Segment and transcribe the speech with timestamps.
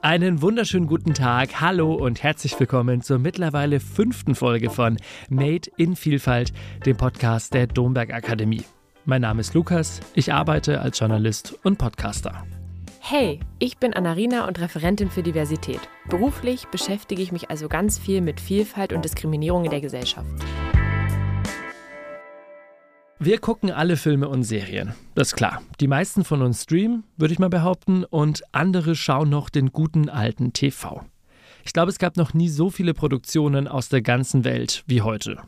[0.00, 4.96] Einen wunderschönen guten Tag, hallo und herzlich willkommen zur mittlerweile fünften Folge von
[5.28, 6.52] Made in Vielfalt,
[6.86, 8.62] dem Podcast der Domberg Akademie.
[9.06, 12.46] Mein Name ist Lukas, ich arbeite als Journalist und Podcaster.
[13.00, 15.80] Hey, ich bin Anarina und Referentin für Diversität.
[16.08, 20.28] Beruflich beschäftige ich mich also ganz viel mit Vielfalt und Diskriminierung in der Gesellschaft.
[23.20, 24.94] Wir gucken alle Filme und Serien.
[25.16, 25.60] Das ist klar.
[25.80, 30.08] Die meisten von uns streamen, würde ich mal behaupten, und andere schauen noch den guten
[30.08, 31.04] alten TV.
[31.64, 35.38] Ich glaube, es gab noch nie so viele Produktionen aus der ganzen Welt wie heute.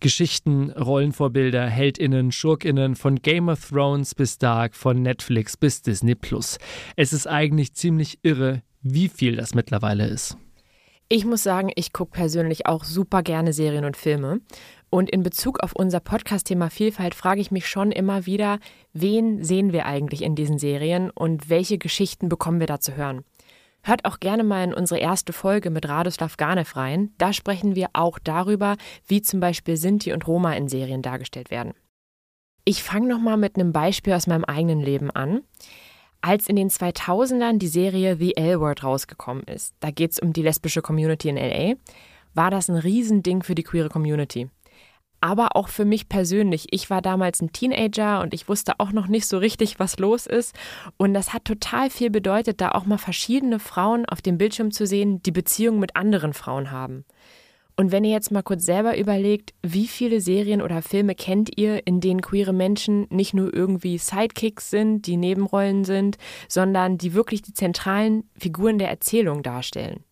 [0.00, 6.58] Geschichten, Rollenvorbilder, Heldinnen, Schurkinnen, von Game of Thrones bis Dark, von Netflix bis Disney Plus.
[6.96, 10.36] Es ist eigentlich ziemlich irre, wie viel das mittlerweile ist.
[11.08, 14.40] Ich muss sagen, ich gucke persönlich auch super gerne Serien und Filme.
[14.94, 18.60] Und in Bezug auf unser Podcast-Thema Vielfalt frage ich mich schon immer wieder,
[18.92, 23.24] wen sehen wir eigentlich in diesen Serien und welche Geschichten bekommen wir da zu hören?
[23.82, 27.10] Hört auch gerne mal in unsere erste Folge mit Radoslav Ganev rein.
[27.18, 28.76] Da sprechen wir auch darüber,
[29.08, 31.74] wie zum Beispiel Sinti und Roma in Serien dargestellt werden.
[32.64, 35.40] Ich fange nochmal mit einem Beispiel aus meinem eigenen Leben an.
[36.20, 40.42] Als in den 2000ern die Serie The L-Word rausgekommen ist, da geht es um die
[40.42, 41.74] lesbische Community in LA,
[42.34, 44.48] war das ein Riesending für die queere Community
[45.24, 46.66] aber auch für mich persönlich.
[46.70, 50.26] Ich war damals ein Teenager und ich wusste auch noch nicht so richtig, was los
[50.26, 50.54] ist.
[50.98, 54.86] Und das hat total viel bedeutet, da auch mal verschiedene Frauen auf dem Bildschirm zu
[54.86, 57.06] sehen, die Beziehungen mit anderen Frauen haben.
[57.74, 61.86] Und wenn ihr jetzt mal kurz selber überlegt, wie viele Serien oder Filme kennt ihr,
[61.86, 67.40] in denen queere Menschen nicht nur irgendwie Sidekicks sind, die Nebenrollen sind, sondern die wirklich
[67.40, 70.04] die zentralen Figuren der Erzählung darstellen?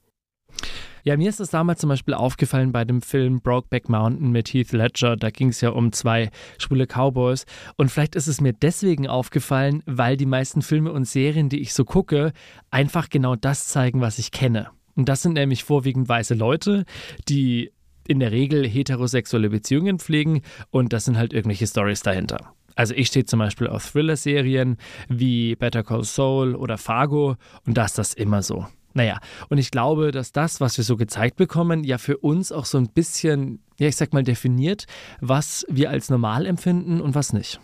[1.04, 4.72] Ja, mir ist es damals zum Beispiel aufgefallen bei dem Film Brokeback Mountain mit Heath
[4.72, 5.16] Ledger.
[5.16, 7.44] Da ging es ja um zwei schwule Cowboys.
[7.76, 11.74] Und vielleicht ist es mir deswegen aufgefallen, weil die meisten Filme und Serien, die ich
[11.74, 12.32] so gucke,
[12.70, 14.68] einfach genau das zeigen, was ich kenne.
[14.94, 16.84] Und das sind nämlich vorwiegend weiße Leute,
[17.28, 17.72] die
[18.06, 22.52] in der Regel heterosexuelle Beziehungen pflegen und das sind halt irgendwelche Stories dahinter.
[22.74, 24.76] Also ich stehe zum Beispiel auf Thriller-Serien
[25.08, 28.66] wie Better Call Saul oder Fargo und da ist das immer so.
[28.94, 32.64] Naja, und ich glaube, dass das, was wir so gezeigt bekommen, ja für uns auch
[32.64, 34.86] so ein bisschen, ja, ich sag mal, definiert,
[35.20, 37.60] was wir als normal empfinden und was nicht.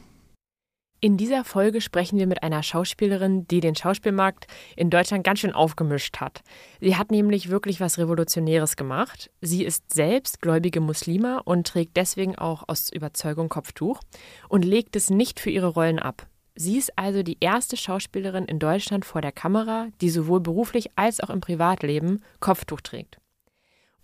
[1.01, 5.53] In dieser Folge sprechen wir mit einer Schauspielerin, die den Schauspielmarkt in Deutschland ganz schön
[5.53, 6.41] aufgemischt hat.
[6.81, 9.31] Sie hat nämlich wirklich was Revolutionäres gemacht.
[9.41, 14.01] Sie ist selbst gläubige Muslima und trägt deswegen auch aus Überzeugung Kopftuch
[14.49, 16.27] und legt es nicht für ihre Rollen ab.
[16.61, 21.21] Sie ist also die erste Schauspielerin in Deutschland vor der Kamera, die sowohl beruflich als
[21.21, 23.21] auch im Privatleben Kopftuch trägt.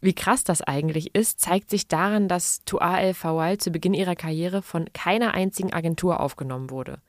[0.01, 4.15] Wie krass das eigentlich ist, zeigt sich daran, dass Tua El Fawal zu Beginn ihrer
[4.15, 7.01] Karriere von keiner einzigen Agentur aufgenommen wurde.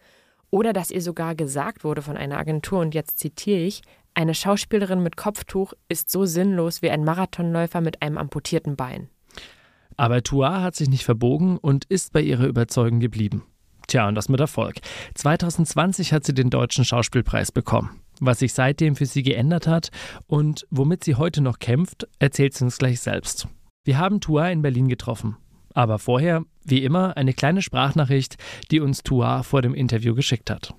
[0.50, 3.84] Oder dass ihr sogar gesagt wurde von einer Agentur, und jetzt zitiere ich,
[4.16, 9.10] eine Schauspielerin mit Kopftuch ist so sinnlos wie ein Marathonläufer mit einem amputierten Bein.
[9.96, 13.44] Aber Tua hat sich nicht verbogen und ist bei ihrer Überzeugung geblieben.
[13.88, 14.76] Tja, und das mit Erfolg.
[15.14, 18.02] 2020 hat sie den Deutschen Schauspielpreis bekommen.
[18.20, 19.92] Was sich seitdem für sie geändert hat
[20.28, 23.48] und womit sie heute noch kämpft, erzählt sie uns gleich selbst.
[23.84, 25.38] Wir haben Tua in Berlin getroffen.
[25.74, 28.38] Aber vorher, wie immer, eine kleine Sprachnachricht,
[28.72, 30.74] die uns Tua vor dem Interview geschickt hat.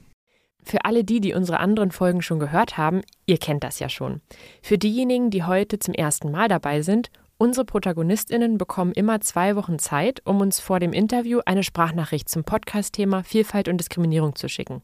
[0.65, 4.23] Für alle die, die unsere anderen Folgen schon gehört haben, ihr kennt das ja schon.
[4.63, 9.79] Für diejenigen, die heute zum ersten Mal dabei sind Unsere Protagonistinnen bekommen immer zwei Wochen
[9.79, 14.81] Zeit, um uns vor dem Interview eine Sprachnachricht zum Podcast-Thema Vielfalt und Diskriminierung zu schicken.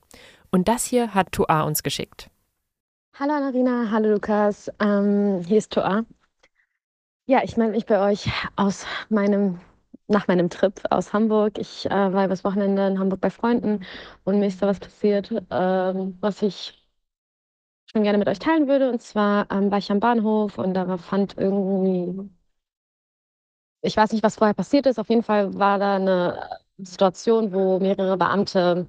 [0.51, 2.29] Und das hier hat Toa uns geschickt.
[3.19, 6.05] Hallo Anarina, hallo Lukas, ähm, hier ist Toa.
[7.25, 9.59] Ja, ich melde mich bei euch aus meinem,
[10.09, 11.59] nach meinem Trip aus Hamburg.
[11.59, 13.83] Ich äh, war übers Wochenende in Hamburg bei Freunden
[14.25, 16.87] und mir ist da was passiert, ähm, was ich
[17.87, 18.91] schon gerne mit euch teilen würde.
[18.91, 22.29] Und zwar ähm, war ich am Bahnhof und da fand irgendwie
[23.83, 24.99] ich weiß nicht, was vorher passiert ist.
[24.99, 28.87] Auf jeden Fall war da eine Situation, wo mehrere Beamte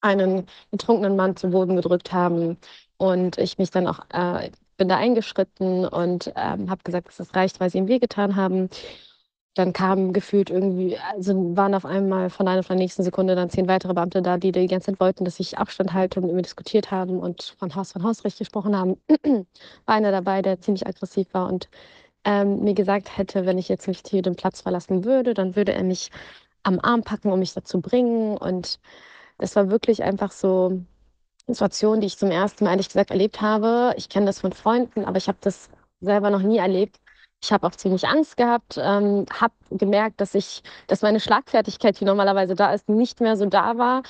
[0.00, 2.58] einen betrunkenen Mann zu Boden gedrückt haben
[2.98, 7.34] und ich mich dann auch äh, bin da eingeschritten und ähm, habe gesagt, dass das
[7.36, 8.68] reicht, weil sie ihm wehgetan haben.
[9.54, 13.50] Dann kamen gefühlt irgendwie, also waren auf einmal von einer von der nächsten Sekunde dann
[13.50, 16.46] zehn weitere Beamte da, die die ganze Zeit wollten, dass ich Abstand halte und mit
[16.46, 18.96] diskutiert haben und von Haus von Hausrecht gesprochen haben.
[19.86, 21.68] war einer dabei, der ziemlich aggressiv war und
[22.24, 25.72] ähm, mir gesagt hätte, wenn ich jetzt nicht hier den Platz verlassen würde, dann würde
[25.72, 26.10] er mich
[26.62, 28.36] am Arm packen, um mich dazu bringen.
[28.36, 28.80] Und
[29.38, 30.68] das war wirklich einfach so
[31.46, 33.94] eine Situation, die ich zum ersten Mal ehrlich gesagt erlebt habe.
[33.96, 35.70] Ich kenne das von Freunden, aber ich habe das
[36.00, 37.00] selber noch nie erlebt.
[37.42, 42.04] Ich habe auch ziemlich Angst gehabt, ähm, habe gemerkt, dass ich, dass meine Schlagfertigkeit, die
[42.04, 44.02] normalerweise da ist, nicht mehr so da war.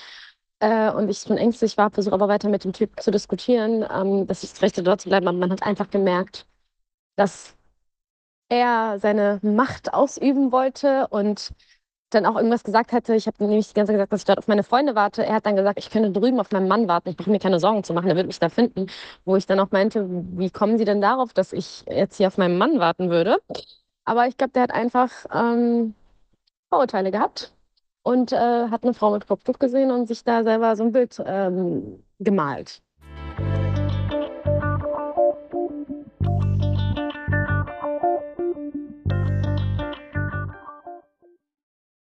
[0.61, 4.27] äh, und ich schon ängstlich war, versuche aber weiter mit dem Typ zu diskutieren, ähm,
[4.27, 5.29] dass ich das Recht dort zu bleiben.
[5.29, 6.47] Aber man hat einfach gemerkt,
[7.17, 7.57] dass
[8.53, 11.53] er seine Macht ausüben wollte und
[12.11, 13.15] dann auch irgendwas gesagt hatte.
[13.15, 15.25] Ich habe nämlich die ganze Zeit gesagt, dass ich dort auf meine Freunde warte.
[15.25, 17.09] Er hat dann gesagt, ich könnte drüben auf meinen Mann warten.
[17.09, 18.89] Ich brauche mir keine Sorgen zu machen, er wird mich da finden.
[19.25, 20.07] Wo ich dann auch meinte,
[20.37, 23.39] wie kommen Sie denn darauf, dass ich jetzt hier auf meinen Mann warten würde?
[24.05, 25.95] Aber ich glaube, der hat einfach ähm,
[26.69, 27.55] Vorurteile gehabt
[28.03, 31.23] und äh, hat eine Frau mit Kopftuch gesehen und sich da selber so ein Bild
[31.25, 32.83] ähm, gemalt.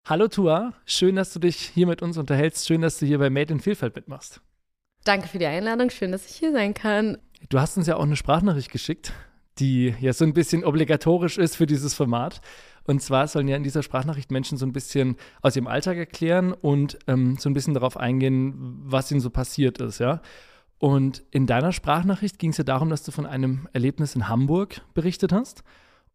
[0.10, 2.66] Hallo Tua, schön, dass du dich hier mit uns unterhältst.
[2.66, 4.42] Schön, dass du hier bei Made in Vielfalt mitmachst.
[5.04, 7.20] Danke für die Einladung, schön, dass ich hier sein kann.
[7.50, 9.14] Du hast uns ja auch eine Sprachnachricht geschickt,
[9.60, 12.42] die ja so ein bisschen obligatorisch ist für dieses Format.
[12.86, 16.54] Und zwar sollen ja in dieser Sprachnachricht Menschen so ein bisschen aus ihrem Alltag erklären
[16.54, 20.24] und ähm, so ein bisschen darauf eingehen, was ihnen so passiert ist, ja.
[20.80, 24.82] Und in deiner Sprachnachricht ging es ja darum, dass du von einem Erlebnis in Hamburg
[24.96, 25.64] berichtet hast.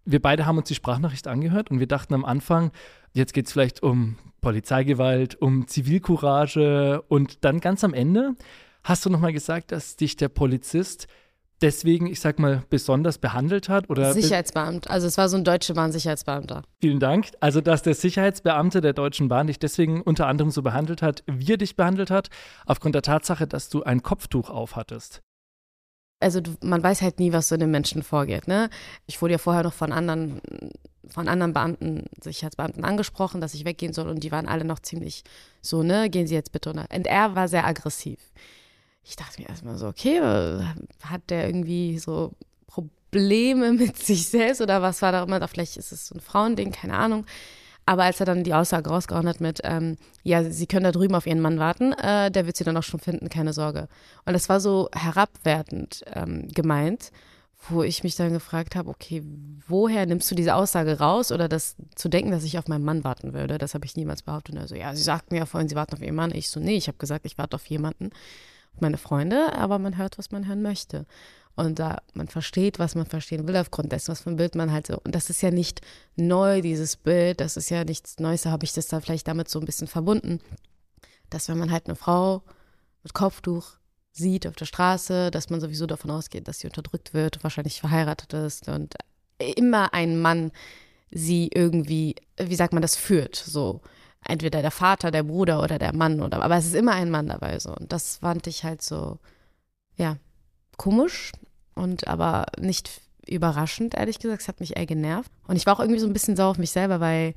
[0.05, 2.73] Wir beide haben uns die Sprachnachricht angehört und wir dachten am Anfang,
[3.15, 8.35] Jetzt geht es vielleicht um Polizeigewalt, um Zivilcourage und dann ganz am Ende
[8.83, 11.07] hast du nochmal gesagt, dass dich der Polizist
[11.63, 13.89] deswegen, ich sag mal, besonders behandelt hat?
[13.89, 14.91] Oder Sicherheitsbeamter.
[14.91, 16.63] Also es war so ein Deutsche Bahn-Sicherheitsbeamter.
[16.81, 17.29] Vielen Dank.
[17.41, 21.53] Also, dass der Sicherheitsbeamte der Deutschen Bahn dich deswegen unter anderem so behandelt hat, wie
[21.53, 22.29] er dich behandelt hat,
[22.67, 25.23] aufgrund der Tatsache, dass du ein Kopftuch aufhattest.
[26.25, 28.49] Also man weiß halt nie, was so in den Menschen vorgeht.
[28.49, 28.71] Ne?
[29.07, 30.41] Ich wurde ja vorher noch von anderen
[31.07, 35.23] von anderen Beamten, Sicherheitsbeamten angesprochen, dass ich weggehen soll und die waren alle noch ziemlich
[35.61, 36.71] so, ne, gehen Sie jetzt bitte.
[36.71, 38.19] Und er war sehr aggressiv.
[39.05, 40.21] Ich dachte mir erstmal so, okay,
[41.03, 42.33] hat der irgendwie so
[42.67, 46.73] Probleme mit sich selbst oder was war da immer, vielleicht ist es so ein Frauending,
[46.73, 47.27] keine Ahnung.
[47.87, 51.15] Aber als er dann die Aussage rausgehauen hat mit, ähm, ja, Sie können da drüben
[51.15, 53.89] auf Ihren Mann warten, äh, der wird Sie dann auch schon finden, keine Sorge.
[54.25, 57.11] Und das war so herabwertend ähm, gemeint
[57.71, 59.23] wo ich mich dann gefragt habe, okay,
[59.67, 63.05] woher nimmst du diese Aussage raus oder das zu denken, dass ich auf meinen Mann
[63.05, 63.59] warten würde?
[63.59, 64.55] Das habe ich niemals behauptet.
[64.55, 66.35] Und er so, ja, sie sagten ja vorhin, sie warten auf ihren Mann.
[66.35, 68.11] Ich so, nee, ich habe gesagt, ich warte auf jemanden,
[68.75, 71.07] auf meine Freunde, aber man hört, was man hören möchte.
[71.57, 74.73] Und da man versteht, was man verstehen will, aufgrund dessen, was für ein Bild man
[74.73, 74.99] halt so.
[75.05, 75.81] Und das ist ja nicht
[76.17, 79.49] neu, dieses Bild, das ist ja nichts Neues, da habe ich das dann vielleicht damit
[79.49, 80.41] so ein bisschen verbunden,
[81.31, 82.43] dass wenn man halt eine Frau
[83.03, 83.77] mit Kopftuch
[84.13, 88.33] sieht auf der Straße, dass man sowieso davon ausgeht, dass sie unterdrückt wird, wahrscheinlich verheiratet
[88.33, 88.95] ist und
[89.39, 90.53] immer ein Mann
[91.11, 93.37] sie irgendwie, wie sagt man das, führt.
[93.37, 93.81] So
[94.25, 97.29] entweder der Vater, der Bruder oder der Mann oder aber es ist immer ein Mann
[97.29, 99.19] dabei so und das fand ich halt so
[99.97, 100.17] ja
[100.77, 101.33] komisch
[101.75, 105.81] und aber nicht überraschend ehrlich gesagt es hat mich eher genervt und ich war auch
[105.81, 107.35] irgendwie so ein bisschen sauer auf mich selber weil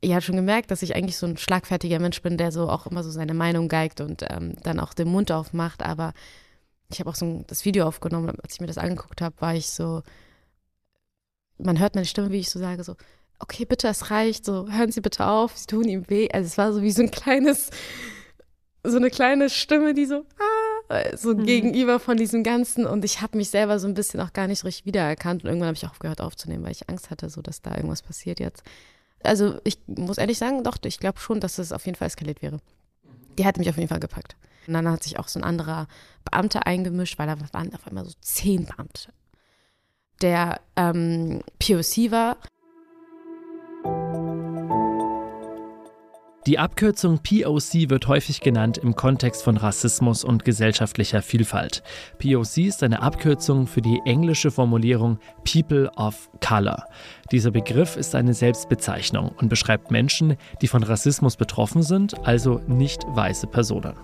[0.00, 2.86] ich habe schon gemerkt, dass ich eigentlich so ein schlagfertiger Mensch bin, der so auch
[2.86, 5.82] immer so seine Meinung geigt und ähm, dann auch den Mund aufmacht.
[5.82, 6.12] Aber
[6.90, 9.54] ich habe auch so ein, das Video aufgenommen, als ich mir das angeguckt habe, war
[9.54, 10.02] ich so,
[11.58, 12.94] man hört meine Stimme, wie ich so sage, so,
[13.38, 16.28] okay, bitte, es reicht, so, hören Sie bitte auf, Sie tun ihm weh.
[16.30, 17.70] Also es war so wie so ein kleines,
[18.84, 20.55] so eine kleine Stimme, die so, ah,
[21.14, 21.44] so mhm.
[21.44, 22.86] gegenüber von diesem Ganzen.
[22.86, 25.42] Und ich habe mich selber so ein bisschen auch gar nicht richtig wiedererkannt.
[25.42, 28.02] Und irgendwann habe ich auch aufgehört aufzunehmen, weil ich Angst hatte, so dass da irgendwas
[28.02, 28.62] passiert jetzt
[29.26, 32.42] also ich muss ehrlich sagen, doch, ich glaube schon, dass es auf jeden Fall eskaliert
[32.42, 32.58] wäre.
[33.38, 34.36] Die hat mich auf jeden Fall gepackt.
[34.66, 35.86] Und dann hat sich auch so ein anderer
[36.24, 39.12] Beamter eingemischt, weil da waren auf einmal so zehn Beamte.
[40.22, 42.38] Der ähm, POC war
[46.46, 51.82] Die Abkürzung POC wird häufig genannt im Kontext von Rassismus und gesellschaftlicher Vielfalt.
[52.18, 56.84] POC ist eine Abkürzung für die englische Formulierung People of Color.
[57.32, 63.02] Dieser Begriff ist eine Selbstbezeichnung und beschreibt Menschen, die von Rassismus betroffen sind, also nicht
[63.08, 63.94] weiße Personen.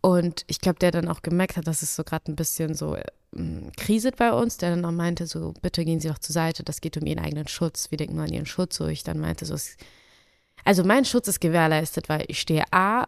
[0.00, 2.96] Und ich glaube, der dann auch gemerkt hat, dass es so gerade ein bisschen so
[3.76, 6.80] kriselt bei uns, der dann auch meinte, so, bitte gehen Sie doch zur Seite, das
[6.80, 8.76] geht um Ihren eigenen Schutz, wir denken nur an Ihren Schutz.
[8.76, 9.56] So, ich dann meinte so,
[10.64, 13.06] also mein Schutz ist gewährleistet, weil ich stehe A,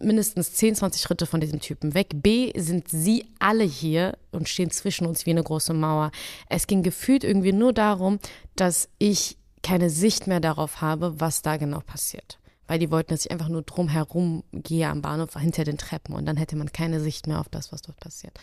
[0.00, 2.10] mindestens 10, 20 Schritte von diesem Typen weg.
[2.14, 6.12] B, sind sie alle hier und stehen zwischen uns wie eine große Mauer.
[6.48, 8.18] Es ging gefühlt irgendwie nur darum,
[8.54, 12.38] dass ich keine Sicht mehr darauf habe, was da genau passiert.
[12.66, 16.26] Weil die wollten, dass ich einfach nur drumherum gehe am Bahnhof hinter den Treppen und
[16.26, 18.38] dann hätte man keine Sicht mehr auf das, was dort passiert.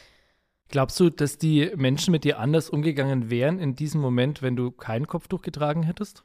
[0.69, 4.69] Glaubst du, dass die Menschen mit dir anders umgegangen wären in diesem Moment, wenn du
[4.71, 6.23] kein Kopftuch getragen hättest?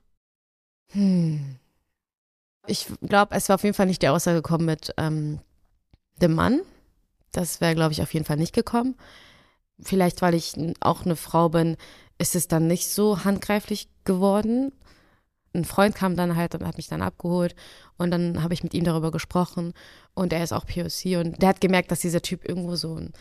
[0.92, 1.56] Hm.
[2.66, 5.40] Ich glaube, es war auf jeden Fall nicht die Aussage gekommen mit ähm,
[6.20, 6.60] dem Mann.
[7.32, 8.96] Das wäre, glaube ich, auf jeden Fall nicht gekommen.
[9.80, 11.76] Vielleicht, weil ich auch eine Frau bin,
[12.18, 14.72] ist es dann nicht so handgreiflich geworden.
[15.54, 17.56] ein Freund kam dann halt und hat mich dann abgeholt
[17.96, 19.72] und dann habe ich mit ihm darüber gesprochen
[20.14, 23.12] und er ist auch POC und der hat gemerkt, dass dieser Typ irgendwo so ein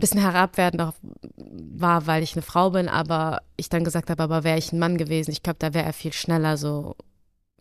[0.00, 0.94] bisschen herabwertend
[1.36, 4.78] war, weil ich eine Frau bin, aber ich dann gesagt habe, aber wäre ich ein
[4.78, 6.96] Mann gewesen, ich glaube, da wäre er viel schneller so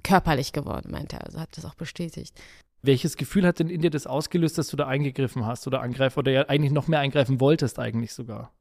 [0.03, 1.25] körperlich geworden, meinte er.
[1.25, 2.39] Also hat das auch bestätigt.
[2.81, 6.17] Welches Gefühl hat denn in dir das ausgelöst, dass du da eingegriffen hast oder angreifst
[6.17, 8.53] oder ja eigentlich noch mehr eingreifen wolltest eigentlich sogar?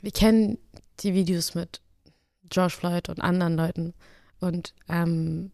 [0.00, 0.58] Wir kennen
[1.00, 1.80] die Videos mit
[2.48, 3.94] George Floyd und anderen Leuten
[4.40, 5.50] und ähm,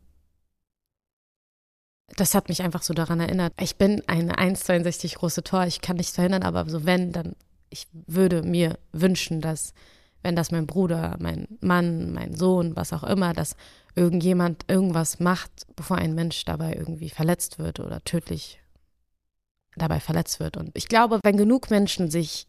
[2.16, 3.52] das hat mich einfach so daran erinnert.
[3.60, 7.34] Ich bin eine 1,62 große Tor, ich kann nichts verhindern, aber so wenn, dann
[7.70, 9.72] ich würde mir wünschen, dass
[10.22, 13.56] wenn das mein Bruder, mein Mann, mein Sohn, was auch immer, dass
[13.94, 18.60] irgendjemand irgendwas macht, bevor ein Mensch dabei irgendwie verletzt wird oder tödlich
[19.74, 20.56] dabei verletzt wird.
[20.56, 22.46] Und ich glaube, wenn genug Menschen sich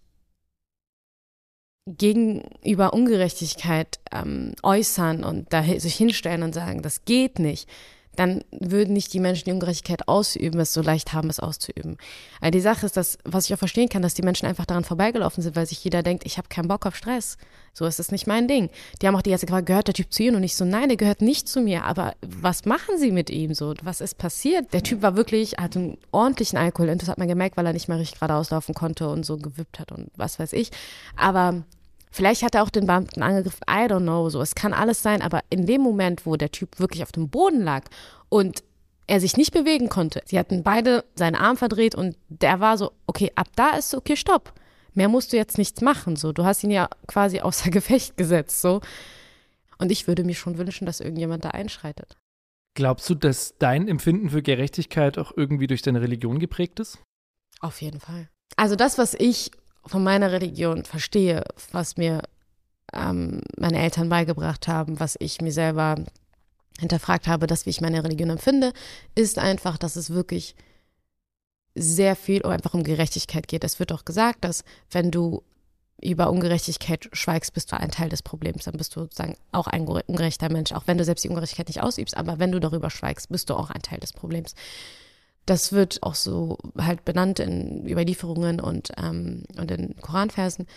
[1.86, 7.70] gegenüber Ungerechtigkeit ähm, äußern und da sich hinstellen und sagen, das geht nicht,
[8.15, 11.98] dann würden nicht die Menschen die Ungerechtigkeit ausüben, es so leicht haben, es auszuüben.
[12.41, 14.84] Aber die Sache ist, dass, was ich auch verstehen kann, dass die Menschen einfach daran
[14.84, 17.38] vorbeigelaufen sind, weil sich jeder denkt, ich habe keinen Bock auf Stress.
[17.74, 18.70] So ist das nicht mein Ding.
[19.01, 20.36] Die haben auch die ganze gefragt, gehört der Typ zu Ihnen?
[20.36, 21.86] Und ich so, nein, der gehört nicht zu mir.
[21.86, 23.74] Aber was machen Sie mit ihm so?
[23.82, 24.74] Was ist passiert?
[24.74, 26.96] Der Typ war wirklich, hat einen ordentlichen Alkohol.
[26.96, 29.79] Das hat man gemerkt, weil er nicht mehr richtig geradeaus laufen konnte und so gewippt
[29.79, 30.70] hat und was weiß ich.
[31.15, 31.63] Aber
[32.13, 34.39] Vielleicht hat er auch den Beamten angegriffen, I don't know, so.
[34.39, 37.63] Es kann alles sein, aber in dem Moment, wo der Typ wirklich auf dem Boden
[37.63, 37.86] lag
[38.29, 38.63] und
[39.08, 42.91] er sich nicht bewegen konnte, sie hatten beide seinen Arm verdreht und der war so,
[43.08, 44.53] okay, ab da ist so, okay, stopp.
[44.93, 46.34] Mehr musst du jetzt nichts machen, so.
[46.34, 48.82] Du hast ihn ja quasi außer Gefecht gesetzt, so.
[49.79, 52.15] Und ich würde mir schon wünschen, dass irgendjemand da einschreitet.
[52.75, 57.00] Glaubst du, dass dein Empfinden für Gerechtigkeit auch irgendwie durch deine Religion geprägt ist?
[57.60, 58.29] Auf jeden Fall.
[58.55, 59.50] Also das, was ich
[59.86, 62.22] von meiner Religion verstehe, was mir
[62.94, 65.96] ähm, meine Eltern beigebracht haben, was ich mir selber
[66.80, 68.74] hinterfragt habe, dass wie ich meine Religion empfinde,
[69.16, 70.56] ist einfach, dass es wirklich
[71.75, 73.63] sehr viel einfach um Gerechtigkeit geht.
[73.63, 75.44] Es wird auch gesagt, dass wenn du
[76.02, 78.66] über Ungerechtigkeit schweigst, bist du ein Teil des Problems.
[78.66, 81.82] Dann bist du sozusagen auch ein ungerechter Mensch, auch wenn du selbst die Ungerechtigkeit nicht
[81.82, 82.18] ausübst.
[82.18, 84.54] Aber wenn du darüber schweigst, bist du auch ein Teil des Problems.
[85.46, 90.68] Das wird auch so halt benannt in Überlieferungen und, ähm, und in Koranversen.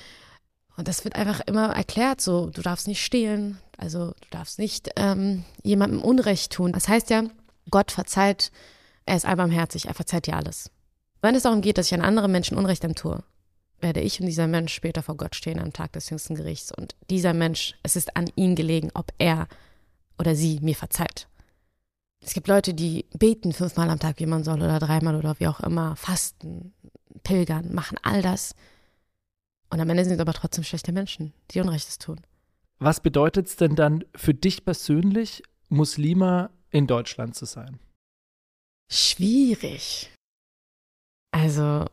[0.76, 4.90] Und das wird einfach immer erklärt, so, du darfst nicht stehlen, also du darfst nicht
[4.96, 6.72] ähm, jemandem Unrecht tun.
[6.72, 7.24] Das heißt ja,
[7.70, 8.50] Gott verzeiht,
[9.06, 10.70] er ist allbarmherzig, er verzeiht dir alles.
[11.22, 13.22] Wenn es darum geht, dass ich an anderen Menschen Unrecht am tue,
[13.80, 16.72] werde ich und dieser Mensch später vor Gott stehen am Tag des jüngsten Gerichts.
[16.72, 19.48] Und dieser Mensch, es ist an ihn gelegen, ob er
[20.18, 21.28] oder sie mir verzeiht.
[22.26, 25.46] Es gibt Leute, die beten fünfmal am Tag, wie man soll, oder dreimal oder wie
[25.46, 26.74] auch immer, fasten,
[27.22, 28.56] pilgern, machen all das.
[29.70, 32.20] Und am Ende sind es aber trotzdem schlechte Menschen, die Unrechtes tun.
[32.80, 37.78] Was bedeutet es denn dann für dich persönlich, Muslima in Deutschland zu sein?
[38.90, 40.10] Schwierig.
[41.30, 41.84] Also,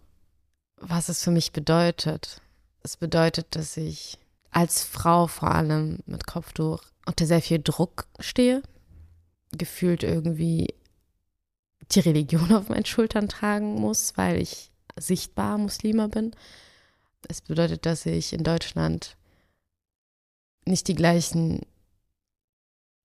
[0.78, 2.42] was es für mich bedeutet.
[2.82, 4.18] Es bedeutet, dass ich
[4.50, 8.64] als Frau vor allem mit Kopftuch unter sehr viel Druck stehe
[9.58, 10.74] gefühlt irgendwie
[11.92, 16.32] die Religion auf meinen Schultern tragen muss, weil ich sichtbar Muslima bin.
[17.28, 19.18] Es bedeutet, dass ich in Deutschland
[20.66, 21.62] nicht die gleichen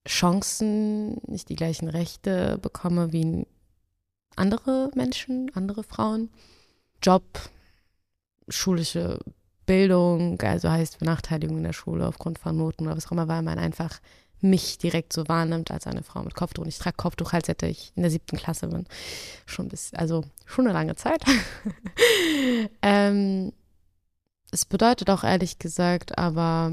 [0.06, 3.46] Chancen, nicht die gleichen Rechte bekomme wie
[4.36, 6.30] andere Menschen, andere Frauen.
[7.02, 7.50] Job,
[8.48, 9.18] schulische
[9.66, 13.42] Bildung, also heißt Benachteiligung in der Schule aufgrund von Noten oder was auch immer, weil
[13.42, 14.00] man einfach
[14.40, 16.62] mich direkt so wahrnimmt als eine Frau mit Kopftuch.
[16.62, 18.86] Und ich trage Kopftuch, als hätte ich in der siebten Klasse bin.
[19.46, 21.22] Schon bis, also schon eine lange Zeit.
[22.82, 23.52] ähm,
[24.50, 26.72] es bedeutet auch ehrlich gesagt, aber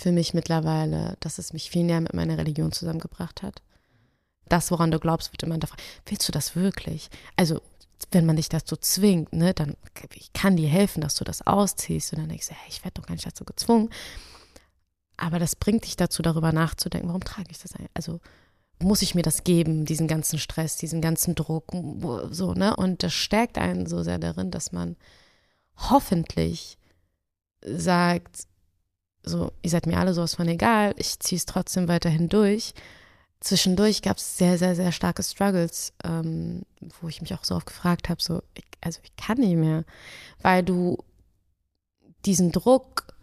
[0.00, 3.62] für mich mittlerweile, dass es mich viel näher mit meiner Religion zusammengebracht hat.
[4.48, 5.78] Das, woran du glaubst, wird immer davon.
[6.06, 7.08] Willst du das wirklich?
[7.36, 7.60] Also,
[8.10, 9.76] wenn man dich dazu zwingt, ne, dann
[10.14, 12.12] ich kann dir helfen, dass du das ausziehst.
[12.12, 13.90] Und dann denkst du, hey, ich werde doch gar nicht dazu gezwungen.
[15.16, 17.90] Aber das bringt dich dazu, darüber nachzudenken, warum trage ich das eigentlich?
[17.94, 18.20] Also
[18.80, 21.66] muss ich mir das geben, diesen ganzen Stress, diesen ganzen Druck,
[22.30, 22.76] so, ne?
[22.76, 24.96] Und das stärkt einen so sehr darin, dass man
[25.76, 26.76] hoffentlich
[27.64, 28.46] sagt,
[29.22, 32.74] so, ihr seid mir alle sowas von egal, ich ziehe es trotzdem weiterhin durch.
[33.40, 36.62] Zwischendurch gab es sehr, sehr, sehr starke Struggles, ähm,
[37.00, 39.84] wo ich mich auch so oft gefragt habe, so, ich, also ich kann nicht mehr,
[40.42, 40.98] weil du
[42.24, 43.13] diesen Druck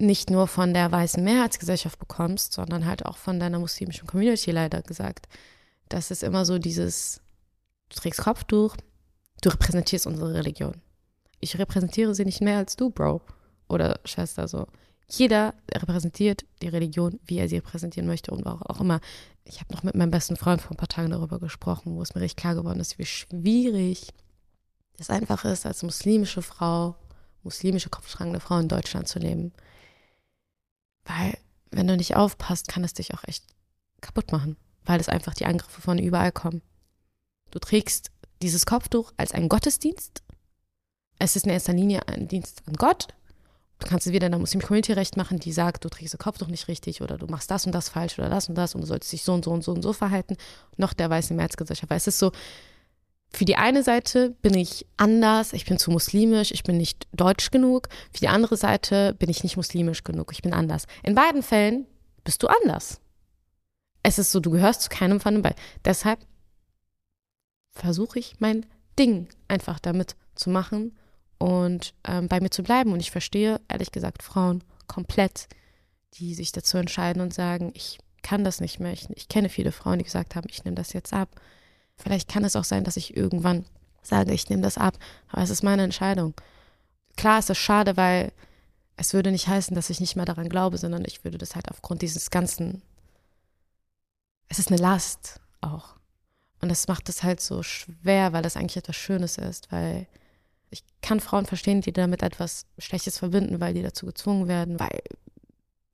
[0.00, 4.82] nicht nur von der weißen Mehrheitsgesellschaft bekommst, sondern halt auch von deiner muslimischen Community leider
[4.82, 5.28] gesagt.
[5.88, 7.20] Das ist immer so dieses,
[7.90, 8.76] du trägst Kopftuch,
[9.42, 10.74] du repräsentierst unsere Religion.
[11.40, 13.22] Ich repräsentiere sie nicht mehr als du, Bro.
[13.68, 14.66] Oder Schwester, so.
[15.08, 19.00] Jeder repräsentiert die Religion, wie er sie repräsentieren möchte und auch, auch immer.
[19.44, 22.14] Ich habe noch mit meinem besten Freund vor ein paar Tagen darüber gesprochen, wo es
[22.14, 24.08] mir richtig klar geworden ist, wie schwierig
[24.98, 26.94] es einfach ist, als muslimische Frau,
[27.42, 29.52] muslimische kopftragende Frau in Deutschland zu leben.
[31.04, 31.36] Weil,
[31.70, 33.44] wenn du nicht aufpasst, kann es dich auch echt
[34.00, 36.62] kaputt machen, weil es einfach die Angriffe von überall kommen.
[37.50, 38.10] Du trägst
[38.42, 40.22] dieses Kopftuch als einen Gottesdienst.
[41.18, 43.08] Es ist in erster Linie ein Dienst an Gott.
[43.78, 46.48] Du kannst es wieder in der Muslim-Community recht machen, die sagt, du trägst das Kopftuch
[46.48, 48.86] nicht richtig oder du machst das und das falsch oder das und das und du
[48.86, 50.36] solltest dich so und so und so und so verhalten.
[50.76, 51.90] Noch der weiße Mehrheitsgesellschaft.
[51.90, 52.30] Weil es ist so,
[53.32, 57.50] für die eine Seite bin ich anders, ich bin zu muslimisch, ich bin nicht deutsch
[57.50, 57.88] genug.
[58.12, 60.86] Für die andere Seite bin ich nicht muslimisch genug, ich bin anders.
[61.04, 61.86] In beiden Fällen
[62.24, 63.00] bist du anders.
[64.02, 65.58] Es ist so, du gehörst zu keinem von den beiden.
[65.84, 66.20] Deshalb
[67.70, 68.66] versuche ich mein
[68.98, 70.96] Ding einfach damit zu machen
[71.38, 72.92] und ähm, bei mir zu bleiben.
[72.92, 75.48] Und ich verstehe, ehrlich gesagt, Frauen komplett,
[76.14, 78.92] die sich dazu entscheiden und sagen, ich kann das nicht mehr.
[78.92, 81.40] Ich, ich kenne viele Frauen, die gesagt haben, ich nehme das jetzt ab.
[82.02, 83.64] Vielleicht kann es auch sein, dass ich irgendwann
[84.02, 84.98] sage, ich nehme das ab.
[85.28, 86.34] Aber es ist meine Entscheidung.
[87.16, 88.32] Klar ist es schade, weil
[88.96, 91.70] es würde nicht heißen, dass ich nicht mehr daran glaube, sondern ich würde das halt
[91.70, 92.82] aufgrund dieses ganzen,
[94.48, 95.96] es ist eine Last auch.
[96.60, 100.06] Und das macht es halt so schwer, weil das eigentlich etwas Schönes ist, weil
[100.70, 105.00] ich kann Frauen verstehen, die damit etwas Schlechtes verbinden, weil die dazu gezwungen werden, weil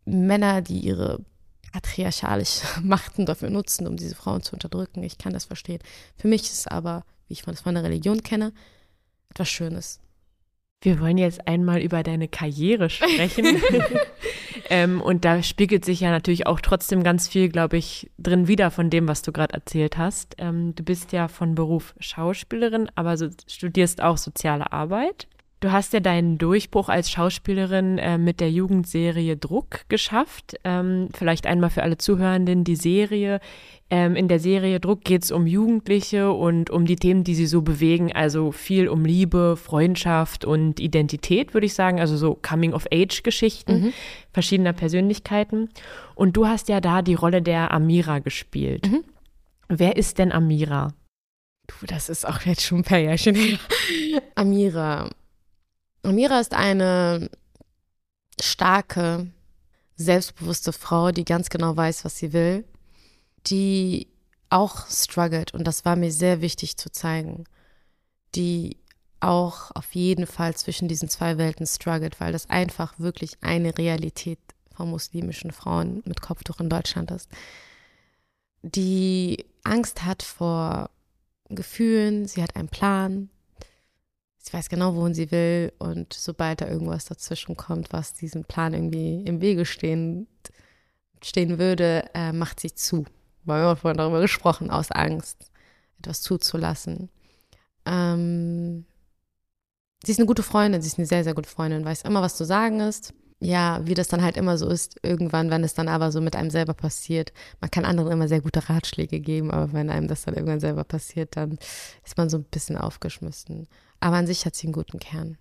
[0.05, 1.25] Männer, die ihre
[1.73, 5.03] patriarchalische Machten dafür nutzen, um diese Frauen zu unterdrücken.
[5.03, 5.81] Ich kann das verstehen.
[6.17, 8.53] Für mich ist es aber, wie ich von der Religion kenne,
[9.31, 10.01] etwas Schönes.
[10.83, 13.61] Wir wollen jetzt einmal über deine Karriere sprechen.
[14.71, 18.71] ähm, und da spiegelt sich ja natürlich auch trotzdem ganz viel, glaube ich, drin wieder
[18.71, 20.37] von dem, was du gerade erzählt hast.
[20.39, 25.27] Ähm, du bist ja von Beruf Schauspielerin, aber so, studierst auch soziale Arbeit.
[25.67, 30.55] Du hast ja deinen Durchbruch als Schauspielerin äh, mit der Jugendserie Druck geschafft.
[30.63, 33.41] Ähm, vielleicht einmal für alle Zuhörenden die Serie.
[33.91, 37.49] Ähm, in der Serie Druck geht es um Jugendliche und um die Themen, die sie
[37.49, 38.13] so bewegen.
[38.13, 41.99] Also viel um Liebe, Freundschaft und Identität, würde ich sagen.
[41.99, 43.93] Also so Coming-of-Age-Geschichten mhm.
[44.33, 45.71] verschiedener Persönlichkeiten.
[46.15, 48.89] Und du hast ja da die Rolle der Amira gespielt.
[48.89, 49.03] Mhm.
[49.67, 50.95] Wer ist denn Amira?
[51.67, 53.59] Du, das ist auch jetzt schon ein paar Jährchen her.
[54.37, 55.11] Amira
[56.03, 57.31] Amira ist eine
[58.41, 59.31] starke,
[59.97, 62.65] selbstbewusste Frau, die ganz genau weiß, was sie will,
[63.47, 64.09] die
[64.51, 65.55] auch struggelt.
[65.55, 67.45] Und das war mir sehr wichtig zu zeigen,
[68.35, 68.77] die
[69.21, 74.39] auch auf jeden Fall zwischen diesen zwei Welten struggelt, weil das einfach wirklich eine Realität
[74.75, 77.31] von muslimischen Frauen mit Kopftuch in Deutschland ist,
[78.63, 80.91] die Angst hat vor
[81.49, 83.31] Gefühlen, sie hat einen Plan,
[84.47, 88.75] sie weiß genau, wohin sie will und sobald da irgendwas dazwischen kommt, was diesem Plan
[88.75, 90.29] irgendwie im Wege stehen,
[91.23, 93.05] stehen würde, äh, macht sie zu.
[93.45, 95.51] Wir haben vorhin darüber gesprochen, aus Angst,
[95.99, 97.11] etwas zuzulassen.
[97.87, 98.85] Ähm,
[100.05, 102.37] sie ist eine gute Freundin, sie ist eine sehr, sehr gute Freundin, weiß immer, was
[102.37, 103.15] zu sagen ist.
[103.39, 106.35] Ja, wie das dann halt immer so ist, irgendwann, wenn es dann aber so mit
[106.37, 110.23] einem selber passiert, man kann anderen immer sehr gute Ratschläge geben, aber wenn einem das
[110.23, 111.59] dann irgendwann selber passiert, dann
[112.03, 113.69] ist man so ein bisschen aufgeschmissen.
[114.01, 115.39] Aber an sich hat sie einen guten Kern.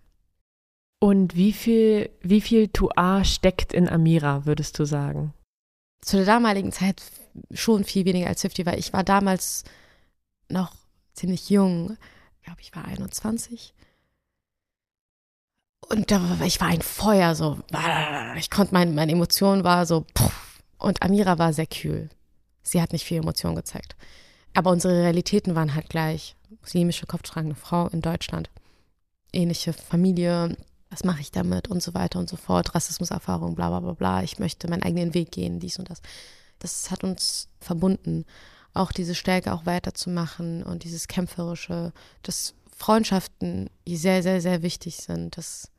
[1.00, 5.34] Und wie viel, wie viel Tuar steckt in Amira, würdest du sagen?
[6.02, 7.02] Zu der damaligen Zeit
[7.52, 9.64] schon viel weniger als 50, weil ich war damals
[10.50, 10.74] noch
[11.14, 11.98] ziemlich jung.
[12.38, 13.74] Ich glaube, ich war 21.
[15.88, 17.60] Und da, ich war ein Feuer, so.
[18.38, 20.06] Ich konnte, mein, meine Emotion war so.
[20.78, 22.10] Und Amira war sehr kühl.
[22.64, 23.96] Sie hat nicht viel Emotion gezeigt.
[24.56, 28.50] Aber unsere Realitäten waren halt gleich muslimische kopftragende Frau in Deutschland,
[29.34, 30.58] ähnliche Familie,
[30.90, 34.24] was mache ich damit und so weiter und so fort, Rassismuserfahrung, bla bla bla bla,
[34.24, 36.02] ich möchte meinen eigenen Weg gehen, dies und das.
[36.60, 38.26] Das hat uns verbunden,
[38.74, 41.92] auch diese Stärke auch weiterzumachen und dieses Kämpferische,
[42.24, 45.38] dass Freundschaften sehr, sehr, sehr wichtig sind.
[45.38, 45.70] Das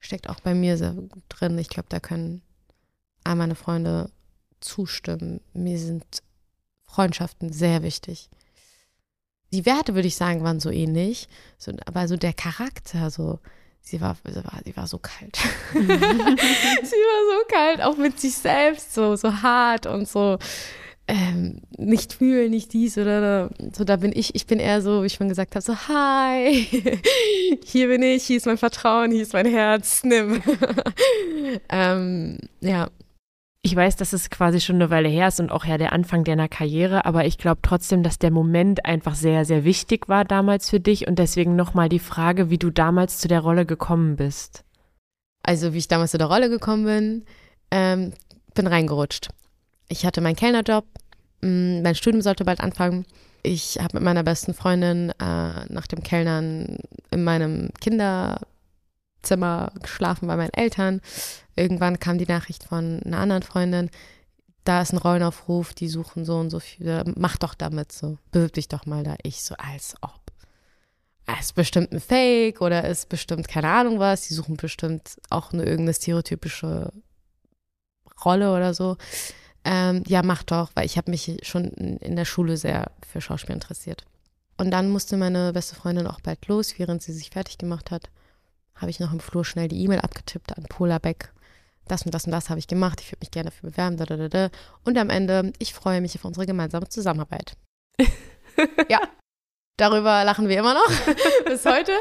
[0.00, 0.94] steckt auch bei mir sehr
[1.30, 1.58] drin.
[1.58, 2.42] Ich glaube, da können
[3.24, 4.10] all meine Freunde
[4.60, 5.40] zustimmen.
[5.54, 6.22] Mir sind
[6.88, 8.28] Freundschaften sehr wichtig
[9.52, 11.28] die Werte, würde ich sagen, waren so ähnlich.
[11.56, 13.38] So, aber so der Charakter, so,
[13.80, 15.36] sie war, sie war, sie war so kalt.
[15.72, 20.38] sie war so kalt, auch mit sich selbst, so, so hart und so.
[21.10, 25.06] Ähm, nicht fühlen, nicht dies oder so, da bin ich, ich bin eher so, wie
[25.06, 26.52] ich schon gesagt habe, so, hi,
[27.64, 30.42] hier bin ich, hier ist mein Vertrauen, hier ist mein Herz, nimm.
[31.70, 32.90] ähm, ja,
[33.62, 36.24] ich weiß, dass es quasi schon eine Weile her ist und auch ja der Anfang
[36.24, 40.70] deiner Karriere, aber ich glaube trotzdem, dass der Moment einfach sehr, sehr wichtig war damals
[40.70, 44.64] für dich und deswegen nochmal die Frage, wie du damals zu der Rolle gekommen bist.
[45.42, 47.24] also wie ich damals zu der Rolle gekommen bin,
[47.70, 48.12] ähm,
[48.54, 49.28] bin reingerutscht.
[49.88, 50.84] Ich hatte meinen Kellnerjob,
[51.40, 53.06] mm, mein Studium sollte bald anfangen.
[53.42, 56.78] Ich habe mit meiner besten Freundin äh, nach dem Kellnern
[57.10, 61.00] in meinem Kinderzimmer geschlafen bei meinen Eltern.
[61.58, 63.90] Irgendwann kam die Nachricht von einer anderen Freundin,
[64.64, 68.52] da ist ein Rollenaufruf, die suchen so und so viele, mach doch damit so, bewirb
[68.52, 69.16] dich doch mal da.
[69.22, 70.20] Ich so, als ob.
[71.40, 75.62] Ist bestimmt ein Fake oder ist bestimmt keine Ahnung was, die suchen bestimmt auch eine
[75.62, 76.90] irgendeine stereotypische
[78.24, 78.96] Rolle oder so.
[79.64, 83.54] Ähm, ja, mach doch, weil ich habe mich schon in der Schule sehr für Schauspiel
[83.54, 84.04] interessiert.
[84.56, 88.10] Und dann musste meine beste Freundin auch bald los, während sie sich fertig gemacht hat.
[88.74, 91.32] Habe ich noch im Flur schnell die E-Mail abgetippt an Pola Beck.
[91.88, 93.00] Das und das und das habe ich gemacht.
[93.00, 93.96] Ich würde mich gerne dafür bewerben.
[93.96, 94.50] Da, da, da,
[94.84, 97.56] Und am Ende, ich freue mich auf unsere gemeinsame Zusammenarbeit.
[98.88, 99.00] ja,
[99.78, 100.90] Darüber lachen wir immer noch
[101.46, 101.92] bis heute.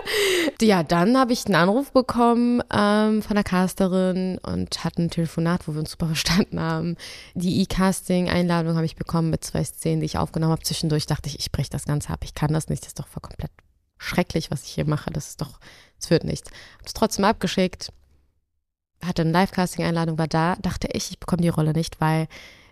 [0.59, 5.67] Ja, dann habe ich einen Anruf bekommen ähm, von der Casterin und hatten ein Telefonat,
[5.67, 6.97] wo wir uns super verstanden haben.
[7.35, 10.63] Die E-Casting-Einladung habe ich bekommen mit zwei Szenen, die ich aufgenommen habe.
[10.63, 12.21] Zwischendurch dachte ich, ich breche das Ganze ab.
[12.23, 12.81] Ich kann das nicht.
[12.81, 13.51] Das ist doch voll komplett
[13.99, 15.11] schrecklich, was ich hier mache.
[15.11, 15.59] Das ist doch,
[15.99, 16.49] es wird nichts.
[16.49, 17.93] Habe es trotzdem abgeschickt.
[19.05, 20.55] Hatte eine Live-Casting-Einladung, war da.
[20.61, 22.27] Dachte ich, ich bekomme die Rolle nicht, weil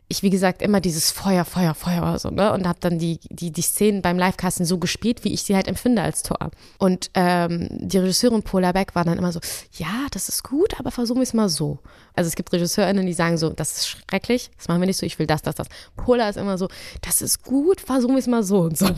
[0.08, 2.54] ich, wie gesagt, immer dieses Feuer, Feuer, Feuer so, ne?
[2.54, 5.68] Und habe dann die, die, die Szenen beim Livecasten so gespielt, wie ich sie halt
[5.68, 6.52] empfinde als Tor.
[6.78, 9.40] Und ähm, die Regisseurin Paula Beck war dann immer so,
[9.74, 11.80] ja, das ist gut, aber versuchen wir es mal so.
[12.14, 15.08] Also es gibt RegisseurInnen, die sagen so, das ist schrecklich, das machen wir nicht so,
[15.08, 15.68] ich will das, das, das.
[15.96, 16.68] Paula ist immer so,
[17.02, 18.90] das ist gut, versuchen wir es mal so und so.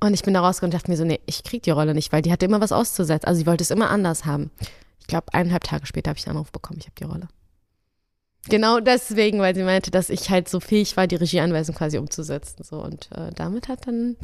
[0.00, 2.12] Und ich bin da rausgekommen und dachte mir so, nee, ich krieg die Rolle nicht,
[2.12, 3.26] weil die hatte immer was auszusetzen.
[3.26, 4.50] Also sie wollte es immer anders haben.
[5.06, 7.28] Ich glaube, eineinhalb Tage später habe ich einen Anruf bekommen, ich habe die Rolle.
[8.48, 12.64] Genau deswegen, weil sie meinte, dass ich halt so fähig war, die Regieanweisung quasi umzusetzen.
[12.64, 12.82] So.
[12.82, 14.16] Und äh, damit hat dann,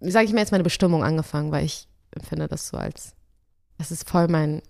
[0.00, 3.14] sage ich mir jetzt, meine Bestimmung angefangen, weil ich empfinde das so als,
[3.78, 4.60] das ist voll mein,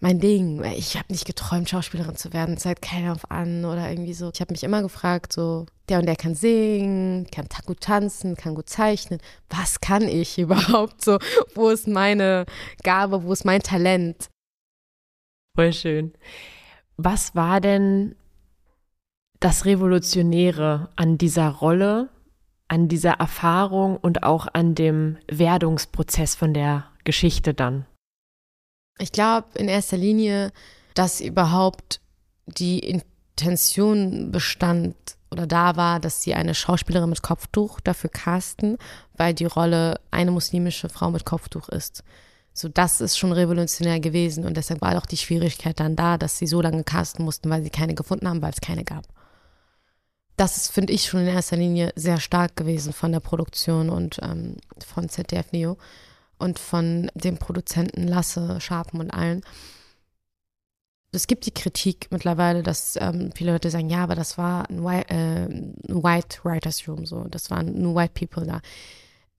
[0.00, 0.64] mein Ding.
[0.64, 4.30] Ich habe nicht geträumt, Schauspielerin zu werden, seit keiner auf an oder irgendwie so.
[4.32, 8.54] Ich habe mich immer gefragt, so, der und der kann singen, kann gut tanzen, kann
[8.54, 9.20] gut zeichnen.
[9.50, 11.18] Was kann ich überhaupt so?
[11.54, 12.46] Wo ist meine
[12.82, 14.28] Gabe, wo ist mein Talent?
[15.54, 16.14] Voll schön.
[16.96, 18.14] Was war denn
[19.38, 22.08] das Revolutionäre an dieser Rolle,
[22.68, 27.86] an dieser Erfahrung und auch an dem Werdungsprozess von der Geschichte dann?
[29.00, 30.52] Ich glaube in erster Linie,
[30.94, 32.00] dass überhaupt
[32.46, 34.94] die Intention bestand
[35.30, 38.76] oder da war, dass sie eine Schauspielerin mit Kopftuch dafür casten,
[39.16, 42.04] weil die Rolle eine muslimische Frau mit Kopftuch ist.
[42.52, 46.36] So, das ist schon revolutionär gewesen und deshalb war auch die Schwierigkeit dann da, dass
[46.36, 49.04] sie so lange casten mussten, weil sie keine gefunden haben, weil es keine gab.
[50.36, 54.18] Das ist, finde ich, schon in erster Linie sehr stark gewesen von der Produktion und
[54.22, 55.78] ähm, von ZDF Neo
[56.40, 59.42] und von dem Produzenten Lasse, Schapen und allen.
[61.12, 64.84] Es gibt die Kritik mittlerweile, dass ähm, viele Leute sagen, ja, aber das war ein
[64.84, 65.48] White, äh,
[65.88, 68.60] White Writers Room, so, das waren nur White People da.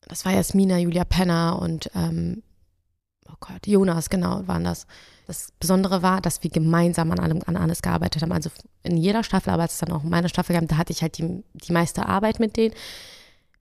[0.07, 2.43] Das war Jasmina, Julia Penner und ähm,
[3.29, 4.85] oh Gott, Jonas, genau, waren das.
[5.27, 8.33] Das Besondere war, dass wir gemeinsam an allem, an alles gearbeitet haben.
[8.33, 8.49] Also
[8.83, 11.43] in jeder Staffel, aber es dann auch meine Staffel gab, da hatte ich halt die,
[11.53, 12.73] die meiste Arbeit mit denen.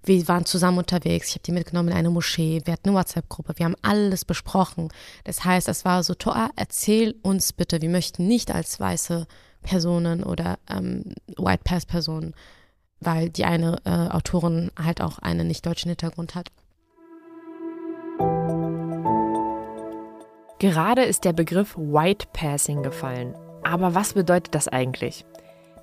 [0.02, 3.54] Wir waren zusammen unterwegs, ich habe die mitgenommen in eine Moschee, wir hatten eine WhatsApp-Gruppe,
[3.56, 4.88] wir haben alles besprochen.
[5.24, 9.26] Das heißt, es war so, Toa, erzähl uns bitte, wir möchten nicht als weiße
[9.62, 12.34] Personen oder ähm, White Pass-Personen,
[13.00, 16.50] weil die eine äh, Autorin halt auch einen nicht deutschen Hintergrund hat.
[20.58, 23.34] Gerade ist der Begriff White Passing gefallen.
[23.62, 25.24] Aber was bedeutet das eigentlich?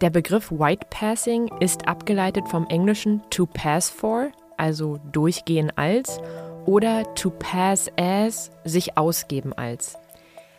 [0.02, 6.20] Der Begriff White Passing ist abgeleitet vom englischen to pass for, also durchgehen als,
[6.68, 9.98] oder to pass as, sich ausgeben als.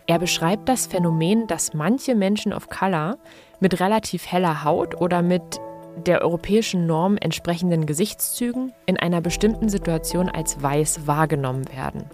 [0.09, 3.17] Er beschreibt das Phänomen, dass manche Menschen of Color
[3.61, 5.61] mit relativ heller Haut oder mit
[6.05, 12.11] der europäischen Norm entsprechenden Gesichtszügen in einer bestimmten Situation als weiß wahrgenommen werden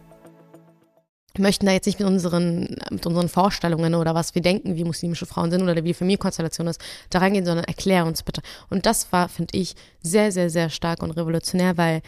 [1.38, 5.26] möchten da jetzt nicht mit unseren, mit unseren Vorstellungen oder was wir denken, wie muslimische
[5.26, 8.42] Frauen sind oder wie Familienkonstellation ist, da reingehen, sondern erklär uns bitte.
[8.70, 12.02] Und das war, finde ich, sehr, sehr, sehr stark und revolutionär, weil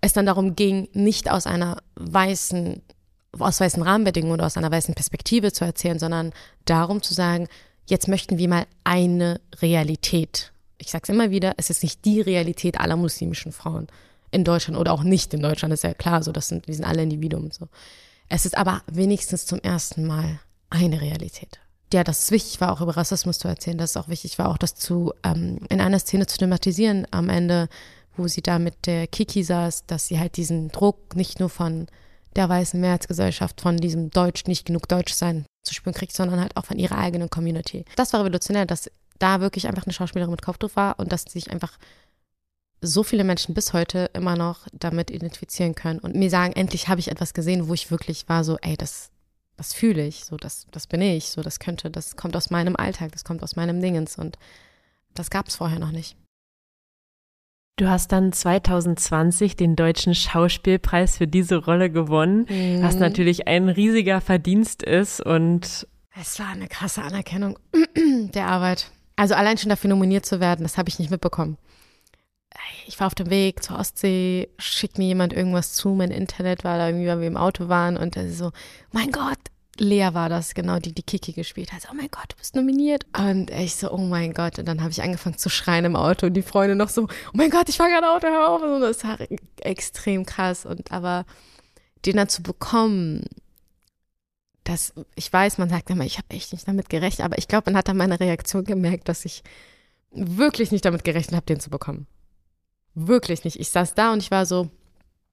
[0.00, 2.82] es dann darum ging, nicht aus einer weißen,
[3.38, 6.32] aus weißen Rahmenbedingungen oder aus einer weißen Perspektive zu erzählen, sondern
[6.66, 7.48] darum zu sagen,
[7.86, 10.52] jetzt möchten wir mal eine Realität.
[10.76, 13.86] Ich sage es immer wieder, es ist nicht die Realität aller muslimischen Frauen
[14.30, 16.84] in Deutschland oder auch nicht in Deutschland, ist ja klar, so das sind, wir sind
[16.84, 17.68] alle Individuen so.
[18.28, 21.60] Es ist aber wenigstens zum ersten Mal eine Realität.
[21.92, 24.48] Ja, dass es wichtig war, auch über Rassismus zu erzählen, dass es auch wichtig war,
[24.48, 27.68] auch das zu ähm, in einer Szene zu thematisieren am Ende,
[28.16, 31.86] wo sie da mit der Kiki saß, dass sie halt diesen Druck nicht nur von
[32.34, 36.56] der weißen Mehrheitsgesellschaft von diesem Deutsch, nicht genug Deutsch sein zu spüren kriegt, sondern halt
[36.56, 37.84] auch von ihrer eigenen Community.
[37.96, 41.50] Das war revolutionär, dass da wirklich einfach eine Schauspielerin mit Kopftuch war und dass sich
[41.50, 41.78] einfach
[42.86, 47.00] so viele Menschen bis heute immer noch damit identifizieren können und mir sagen, endlich habe
[47.00, 49.10] ich etwas gesehen, wo ich wirklich war so, ey, das,
[49.56, 52.76] das fühle ich, so, das, das bin ich, so, das könnte, das kommt aus meinem
[52.76, 54.38] Alltag, das kommt aus meinem Dingens und
[55.14, 56.16] das gab es vorher noch nicht.
[57.76, 62.82] Du hast dann 2020 den Deutschen Schauspielpreis für diese Rolle gewonnen, mhm.
[62.82, 65.88] was natürlich ein riesiger Verdienst ist und
[66.20, 67.58] es war eine krasse Anerkennung
[67.96, 68.92] der Arbeit.
[69.16, 71.58] Also allein schon dafür nominiert zu werden, das habe ich nicht mitbekommen.
[72.86, 76.78] Ich war auf dem Weg zur Ostsee, schickt mir jemand irgendwas zu, mein Internet war
[76.78, 78.52] da irgendwie, weil wir im Auto waren und er so,
[78.92, 79.38] mein Gott,
[79.78, 81.88] Lea war das, genau, die die Kiki gespielt hat.
[81.90, 83.06] Oh mein Gott, du bist nominiert.
[83.16, 84.58] Und ich so, oh mein Gott.
[84.58, 87.08] Und dann habe ich angefangen zu schreien im Auto und die Freunde noch so, oh
[87.32, 88.62] mein Gott, ich fahre gerade Auto, hör auf.
[88.62, 89.18] Und das war
[89.60, 90.64] extrem krass.
[90.64, 91.24] Und aber
[92.06, 93.24] den dann zu bekommen,
[94.62, 97.70] das, ich weiß, man sagt immer, ich habe echt nicht damit gerechnet, aber ich glaube,
[97.70, 99.42] man hat an meiner Reaktion gemerkt, dass ich
[100.10, 102.06] wirklich nicht damit gerechnet habe, den zu bekommen.
[102.94, 103.58] Wirklich nicht.
[103.58, 104.70] Ich saß da und ich war so,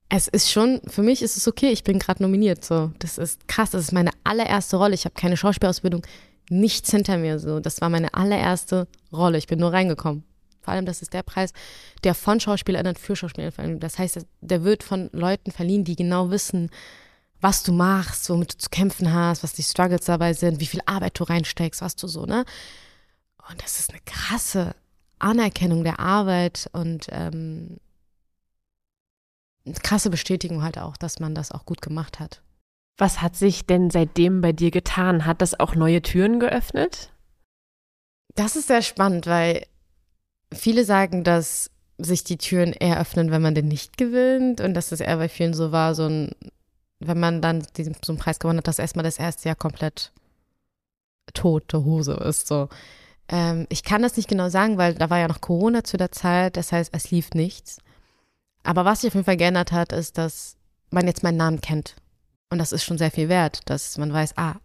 [0.10, 2.65] es ist schon, für mich ist es okay, ich bin gerade nominiert.
[2.65, 4.93] So, das ist krass, das ist meine allererste Rolle.
[4.93, 6.06] Ich habe keine Schauspielausbildung,
[6.50, 7.39] nichts hinter mir.
[7.39, 9.38] So, das war meine allererste Rolle.
[9.38, 10.24] Ich bin nur reingekommen.
[10.62, 11.54] Vor allem, das ist der Preis,
[12.04, 13.80] der von Schauspielern für Schauspieler verliehen.
[13.80, 16.69] Das heißt, der wird von Leuten verliehen, die genau wissen,
[17.39, 20.82] was du machst, womit du zu kämpfen hast, was die Struggles dabei sind, wie viel
[20.86, 22.45] Arbeit du reinsteckst, was du so, ne?
[23.50, 24.76] Und das ist eine krasse
[25.24, 27.78] Anerkennung der Arbeit und ähm,
[29.84, 32.42] krasse Bestätigung halt auch, dass man das auch gut gemacht hat.
[32.98, 35.26] Was hat sich denn seitdem bei dir getan?
[35.26, 37.12] Hat das auch neue Türen geöffnet?
[38.36, 39.66] Das ist sehr spannend, weil
[40.54, 44.92] viele sagen, dass sich die Türen eher öffnen, wenn man den nicht gewinnt und dass
[44.92, 46.32] es eher bei vielen so war, so ein,
[47.00, 50.12] wenn man dann diesen, so einen Preis gewonnen hat, dass erstmal das erste Jahr komplett
[51.34, 52.48] tote Hose ist.
[52.48, 52.70] So.
[53.32, 56.12] Ähm, ich kann das nicht genau sagen, weil da war ja noch Corona zu der
[56.12, 57.78] Zeit, das heißt, es lief nichts.
[58.63, 60.58] Aber was sich auf jeden Fall geändert hat, ist, dass
[60.91, 61.96] man jetzt meinen Namen kennt.
[62.52, 64.56] Und das ist schon sehr viel wert, dass man weiß, ah,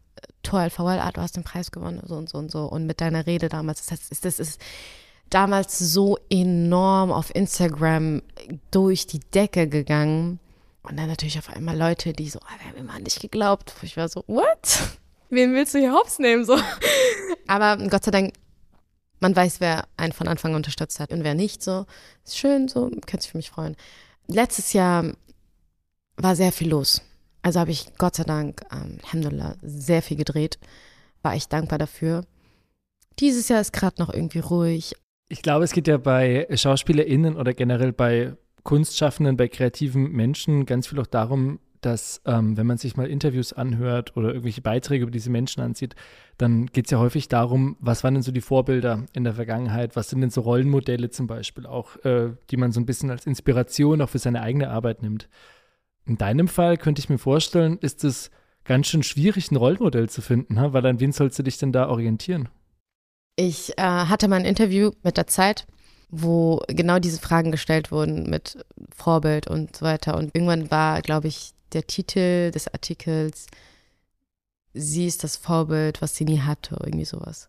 [0.42, 2.64] toll, VL, ah, du hast den Preis gewonnen, so und so und so.
[2.64, 4.60] Und mit deiner Rede damals, das, heißt, das ist
[5.30, 8.22] damals so enorm auf Instagram
[8.72, 10.40] durch die Decke gegangen.
[10.82, 13.72] Und dann natürlich auf einmal Leute, die so, ah, wir haben immer an dich geglaubt.
[13.82, 14.80] Ich war so, what?
[15.30, 16.44] Wen willst du hier hops nehmen?
[16.44, 16.56] So.
[17.46, 18.32] Aber Gott sei Dank
[19.20, 21.62] man weiß, wer einen von Anfang an unterstützt hat und wer nicht.
[21.62, 21.86] So
[22.24, 23.76] ist schön, so könnte sich für mich freuen.
[24.26, 25.12] Letztes Jahr
[26.16, 27.02] war sehr viel los.
[27.42, 30.58] Also habe ich Gott sei Dank, ähm, Alhamdulillah, sehr viel gedreht.
[31.22, 32.24] War ich dankbar dafür.
[33.20, 34.94] Dieses Jahr ist gerade noch irgendwie ruhig.
[35.28, 40.88] Ich glaube, es geht ja bei SchauspielerInnen oder generell bei Kunstschaffenden, bei kreativen Menschen ganz
[40.88, 45.10] viel auch darum, dass ähm, wenn man sich mal Interviews anhört oder irgendwelche Beiträge über
[45.10, 45.94] diese Menschen ansieht,
[46.38, 49.96] dann geht es ja häufig darum, was waren denn so die Vorbilder in der Vergangenheit,
[49.96, 53.26] was sind denn so Rollenmodelle zum Beispiel auch, äh, die man so ein bisschen als
[53.26, 55.28] Inspiration auch für seine eigene Arbeit nimmt.
[56.04, 58.30] In deinem Fall könnte ich mir vorstellen, ist es
[58.64, 60.72] ganz schön schwierig, ein Rollenmodell zu finden, ha?
[60.72, 62.48] weil an wen sollst du dich denn da orientieren?
[63.36, 65.66] Ich äh, hatte mal ein Interview mit der Zeit
[66.08, 70.16] wo genau diese Fragen gestellt wurden mit Vorbild und so weiter.
[70.16, 73.46] Und irgendwann war, glaube ich, der Titel des Artikels,
[74.74, 77.48] sie ist das Vorbild, was sie nie hatte, irgendwie sowas.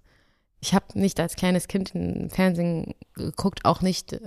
[0.60, 4.20] Ich habe nicht als kleines Kind im Fernsehen geguckt, auch nicht.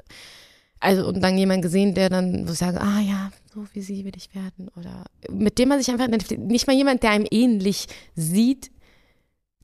[0.78, 4.16] Also, und dann jemand gesehen, der dann so sagt, ah ja, so wie sie will
[4.16, 4.68] ich werden.
[4.76, 8.70] Oder mit dem man sich einfach nicht mal jemand, der einem ähnlich sieht,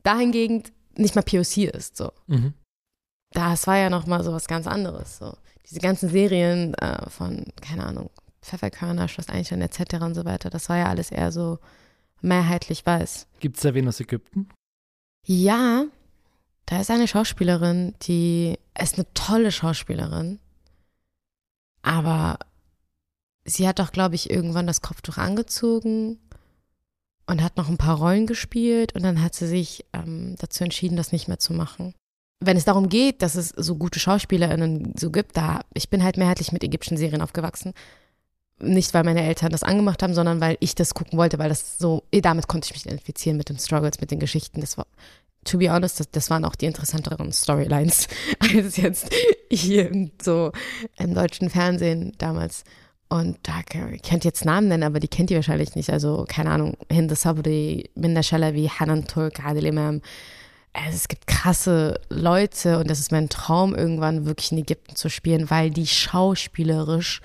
[0.03, 0.65] dahingegen
[0.97, 1.97] nicht mal POC ist.
[1.97, 2.13] So.
[2.27, 2.55] Mhm.
[3.31, 5.19] Das war ja nochmal so was ganz anderes.
[5.19, 5.37] So.
[5.69, 8.11] Diese ganzen Serien äh, von, keine Ahnung,
[8.47, 9.97] Pfefferkörner, Schloss Einstein etc.
[10.01, 10.51] und so weiter.
[10.51, 11.59] Das war ja alles eher so
[12.21, 13.27] mehrheitlich weiß.
[13.41, 14.49] Gibt es da wen aus Ägypten?
[15.25, 15.85] Ja,
[16.67, 20.39] da ist eine Schauspielerin, die ist eine tolle Schauspielerin,
[21.83, 22.39] aber
[23.45, 26.19] sie hat doch, glaube ich, irgendwann das Kopftuch angezogen
[27.27, 30.97] und hat noch ein paar Rollen gespielt und dann hat sie sich ähm, dazu entschieden,
[30.97, 31.95] das nicht mehr zu machen.
[32.41, 36.17] Wenn es darum geht, dass es so gute SchauspielerInnen so gibt, da ich bin halt
[36.19, 37.73] mehrheitlich mit ägyptischen Serien aufgewachsen
[38.59, 41.79] nicht, weil meine Eltern das angemacht haben, sondern weil ich das gucken wollte, weil das
[41.79, 44.61] so, eh, damit konnte ich mich identifizieren mit den Struggles, mit den Geschichten.
[44.61, 44.87] Das war,
[45.45, 49.11] to be honest, das, das waren auch die interessanteren Storylines als jetzt
[49.51, 50.53] hier so
[50.99, 52.65] im deutschen Fernsehen damals.
[53.09, 55.91] Und da kennt jetzt Namen nennen, aber die kennt ihr wahrscheinlich nicht.
[55.91, 60.03] Also, keine Ahnung, Hind Sabri, Minna Shalavi, Hanan Turk, Adil Imam.
[60.73, 65.09] Also, es gibt krasse Leute und das ist mein Traum, irgendwann wirklich in Ägypten zu
[65.09, 67.21] spielen, weil die schauspielerisch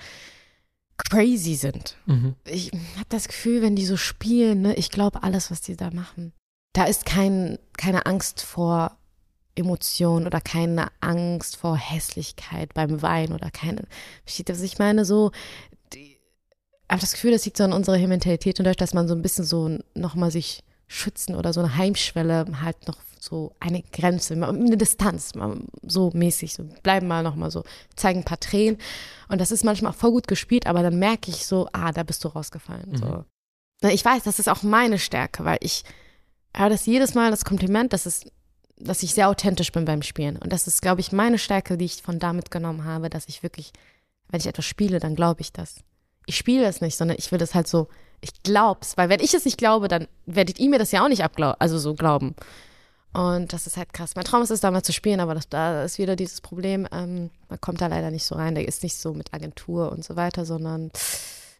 [1.08, 1.96] crazy sind.
[2.06, 2.34] Mhm.
[2.44, 5.90] Ich habe das Gefühl, wenn die so spielen, ne, ich glaube alles, was die da
[5.90, 6.32] machen.
[6.72, 8.96] Da ist kein, keine Angst vor
[9.54, 13.84] Emotion oder keine Angst vor Hässlichkeit beim Wein oder keine.
[14.24, 15.04] Versteht ihr, was ich meine?
[15.04, 15.30] So,
[15.92, 16.18] die,
[16.88, 19.22] habe das Gefühl, das liegt so an unserer Mentalität und dadurch, dass man so ein
[19.22, 24.76] bisschen so nochmal sich schützen oder so eine Heimschwelle halt noch so eine Grenze, eine
[24.76, 25.30] Distanz,
[25.86, 27.62] so mäßig, so bleiben mal nochmal so,
[27.94, 28.78] zeigen ein paar Tränen
[29.28, 32.02] und das ist manchmal auch voll gut gespielt, aber dann merke ich so, ah, da
[32.02, 32.90] bist du rausgefallen.
[32.90, 32.96] Mhm.
[32.96, 33.24] So.
[33.90, 35.84] Ich weiß, das ist auch meine Stärke, weil ich
[36.52, 38.26] höre das jedes Mal, das Kompliment, das ist
[38.76, 40.36] dass ich sehr authentisch bin beim Spielen.
[40.36, 43.44] Und das ist, glaube ich, meine Stärke, die ich von da mitgenommen habe, dass ich
[43.44, 43.70] wirklich,
[44.28, 45.76] wenn ich etwas spiele, dann glaube ich das.
[46.26, 47.86] Ich spiele es nicht, sondern ich will das halt so,
[48.20, 48.96] ich glaub's.
[48.96, 51.60] Weil wenn ich es nicht glaube, dann werdet ihr mir das ja auch nicht abglauben,
[51.60, 52.34] also so glauben.
[53.12, 54.14] Und das ist halt krass.
[54.16, 56.88] Mein Traum ist es, da mal zu spielen, aber das, da ist wieder dieses Problem,
[56.92, 58.54] ähm, man kommt da leider nicht so rein.
[58.54, 60.90] Der ist nicht so mit Agentur und so weiter, sondern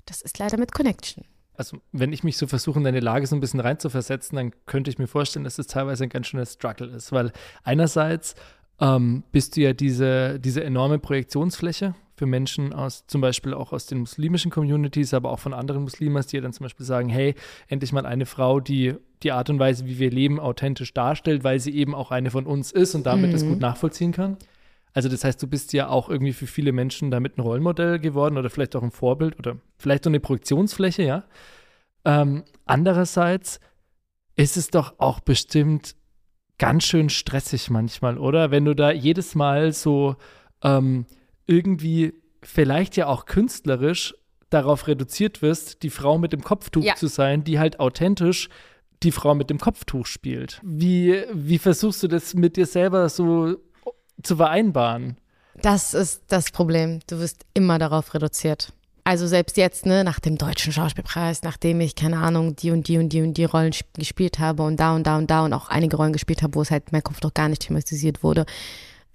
[0.07, 1.25] das ist leider mit Connection
[1.57, 4.91] also wenn ich mich so versuche, in deine Lage so ein bisschen reinzuversetzen, dann könnte
[4.91, 8.35] ich mir vorstellen, dass es das teilweise ein ganz schöner Struggle ist, weil einerseits
[8.81, 13.87] ähm, bist du ja diese, diese enorme Projektionsfläche für Menschen aus, zum Beispiel auch aus
[13.87, 17.35] den muslimischen Communities, aber auch von anderen Muslimas, die ja dann zum Beispiel sagen, hey,
[17.67, 21.59] endlich mal eine Frau, die die Art und Weise, wie wir leben, authentisch darstellt, weil
[21.59, 23.35] sie eben auch eine von uns ist und damit mhm.
[23.35, 24.37] es gut nachvollziehen kann.
[24.93, 28.39] Also das heißt, du bist ja auch irgendwie für viele Menschen damit ein Rollenmodell geworden
[28.39, 31.25] oder vielleicht auch ein Vorbild oder vielleicht so eine Projektionsfläche, ja.
[32.05, 33.59] Ähm, andererseits
[34.37, 35.97] ist es doch auch bestimmt
[36.59, 38.53] ganz schön stressig manchmal, oder?
[38.53, 40.15] Wenn du da jedes Mal so
[40.63, 41.05] ähm,
[41.47, 44.15] irgendwie vielleicht ja auch künstlerisch
[44.51, 46.95] darauf reduziert wirst, die Frau mit dem Kopftuch ja.
[46.95, 48.49] zu sein, die halt authentisch
[49.03, 50.61] die Frau mit dem Kopftuch spielt.
[50.63, 53.57] Wie, wie versuchst du das mit dir selber so
[54.23, 55.17] zu vereinbaren.
[55.61, 57.01] Das ist das Problem.
[57.07, 58.73] Du wirst immer darauf reduziert.
[59.05, 62.99] Also selbst jetzt, ne, nach dem deutschen Schauspielpreis, nachdem ich, keine Ahnung, die und die
[62.99, 65.69] und die und die Rollen gespielt habe und da und da und da und auch
[65.69, 68.47] einige Rollen gespielt habe, wo es halt mein Kopf doch gar nicht thematisiert wurde,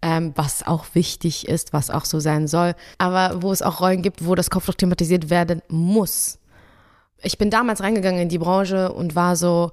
[0.01, 4.01] ähm, was auch wichtig ist, was auch so sein soll, aber wo es auch Rollen
[4.01, 6.39] gibt, wo das Kopftuch thematisiert werden muss.
[7.23, 9.71] Ich bin damals reingegangen in die Branche und war so,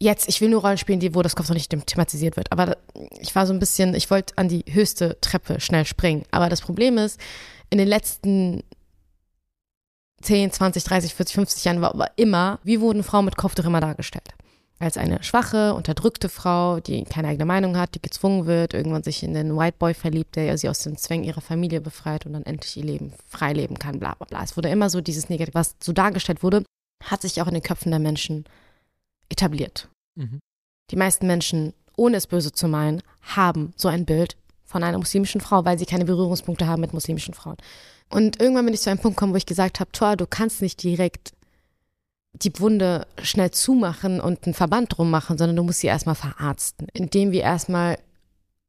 [0.00, 2.50] jetzt, ich will nur Rollen spielen, die, wo das Kopf noch nicht thematisiert wird.
[2.50, 2.76] Aber
[3.20, 6.24] ich war so ein bisschen, ich wollte an die höchste Treppe schnell springen.
[6.32, 7.20] Aber das Problem ist,
[7.68, 8.64] in den letzten
[10.22, 14.28] 10, 20, 30, 40, 50 Jahren war immer, wie wurden Frauen mit Kopftuch immer dargestellt?
[14.80, 19.22] Als eine schwache, unterdrückte Frau, die keine eigene Meinung hat, die gezwungen wird, irgendwann sich
[19.22, 22.44] in den White Boy verliebt, der sie aus den Zwängen ihrer Familie befreit und dann
[22.44, 24.42] endlich ihr Leben frei leben kann, bla bla bla.
[24.42, 26.64] Es wurde immer so dieses Negativ, was so dargestellt wurde,
[27.04, 28.44] hat sich auch in den Köpfen der Menschen
[29.28, 29.88] etabliert.
[30.16, 30.40] Mhm.
[30.90, 35.42] Die meisten Menschen, ohne es böse zu meinen, haben so ein Bild von einer muslimischen
[35.42, 37.56] Frau, weil sie keine Berührungspunkte haben mit muslimischen Frauen.
[38.08, 40.62] Und irgendwann bin ich zu einem Punkt gekommen, wo ich gesagt habe, Tor, du kannst
[40.62, 41.32] nicht direkt
[42.32, 46.86] die Wunde schnell zumachen und einen Verband drum machen, sondern du musst sie erstmal verarzten,
[46.92, 47.98] indem wir erstmal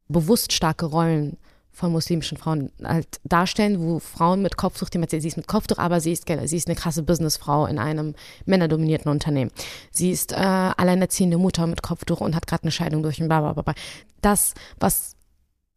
[0.08, 1.38] bewusst starke Rollen
[1.72, 5.22] von muslimischen Frauen halt darstellen, wo Frauen mit Kopftuch thematisiert.
[5.22, 8.14] Sie ist mit Kopftuch, aber sie ist, sie ist eine krasse Businessfrau in einem
[8.46, 9.52] männerdominierten Unternehmen.
[9.90, 13.74] Sie ist äh, alleinerziehende Mutter mit Kopftuch und hat gerade eine Scheidung durch bla bla.
[14.22, 15.16] Das, was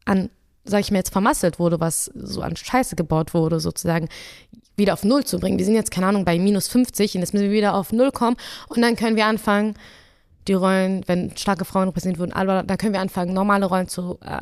[0.04, 0.30] an,
[0.64, 4.08] sag ich mir jetzt, vermasselt wurde, was so an Scheiße gebaut wurde, sozusagen,
[4.76, 5.58] wieder auf Null zu bringen.
[5.58, 8.10] Wir sind jetzt, keine Ahnung, bei minus 50 und jetzt müssen wir wieder auf Null
[8.10, 8.36] kommen
[8.68, 9.74] und dann können wir anfangen,
[10.48, 14.18] die Rollen, wenn starke Frauen repräsentiert wurden, aber dann können wir anfangen, normale Rollen zu
[14.22, 14.40] äh,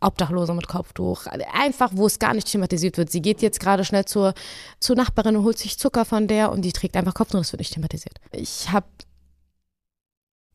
[0.00, 3.10] Obdachlose mit Kopftuch, einfach, wo es gar nicht thematisiert wird.
[3.10, 4.34] Sie geht jetzt gerade schnell zur,
[4.78, 7.60] zur Nachbarin und holt sich Zucker von der und die trägt einfach Kopftuch, das wird
[7.60, 8.18] nicht thematisiert.
[8.32, 8.86] Ich habe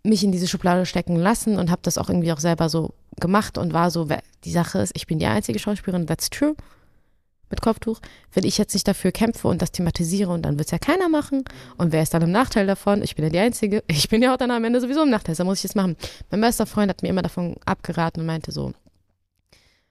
[0.04, 3.58] mich in diese Schublade stecken lassen und habe das auch irgendwie auch selber so gemacht
[3.58, 4.08] und war so,
[4.44, 6.56] die Sache ist, ich bin die einzige Schauspielerin, that's true,
[7.50, 8.00] mit Kopftuch.
[8.34, 11.10] Wenn ich jetzt nicht dafür kämpfe und das thematisiere und dann wird es ja keiner
[11.10, 11.44] machen
[11.78, 13.04] und wer ist dann im Nachteil davon?
[13.04, 13.84] Ich bin ja die Einzige.
[13.88, 15.96] Ich bin ja auch dann am Ende sowieso im Nachteil, da muss ich es machen.
[16.30, 18.74] Mein bester Freund hat mir immer davon abgeraten und meinte so,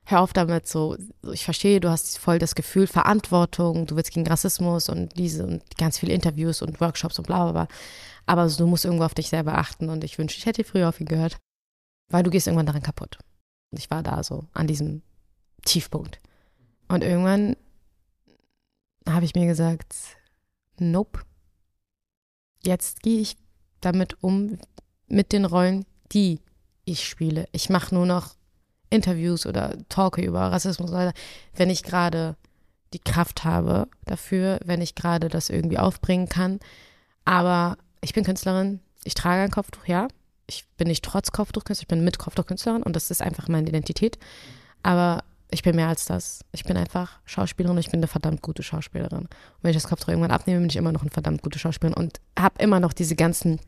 [0.04, 0.96] hör auf damit, so,
[1.32, 5.62] ich verstehe, du hast voll das Gefühl, Verantwortung, du willst gegen Rassismus und diese und
[5.78, 7.68] ganz viele Interviews und Workshops und bla bla bla.
[8.26, 11.00] Aber du musst irgendwo auf dich selber achten und ich wünsche, ich hätte früher auf
[11.00, 11.38] ihn gehört,
[12.08, 13.18] weil du gehst irgendwann daran kaputt.
[13.70, 15.02] Und ich war da so an diesem
[15.64, 16.20] Tiefpunkt.
[16.88, 17.56] Und irgendwann
[19.08, 19.94] habe ich mir gesagt,
[20.78, 21.20] nope,
[22.62, 23.36] jetzt gehe ich
[23.80, 24.58] damit um,
[25.06, 26.40] mit den Rollen, die
[26.84, 27.46] ich spiele.
[27.52, 28.34] Ich mache nur noch
[28.90, 30.90] Interviews oder talke über Rassismus,
[31.54, 32.36] wenn ich gerade
[32.92, 36.60] die Kraft habe dafür, wenn ich gerade das irgendwie aufbringen kann.
[37.24, 40.08] Aber ich bin Künstlerin, ich trage ein Kopftuch, ja.
[40.46, 43.48] Ich bin nicht trotz Kopftuch Künstlerin, ich bin mit Kopftuch Künstlerin und das ist einfach
[43.48, 44.18] meine Identität.
[44.82, 45.24] Aber
[45.54, 46.40] Ich bin mehr als das.
[46.52, 47.78] Ich bin einfach Schauspielerin.
[47.78, 49.18] Ich bin eine verdammt gute Schauspielerin.
[49.18, 49.28] Und
[49.62, 52.20] wenn ich das Kopftuch irgendwann abnehme, bin ich immer noch eine verdammt gute Schauspielerin und
[52.38, 53.60] habe immer noch diese ganzen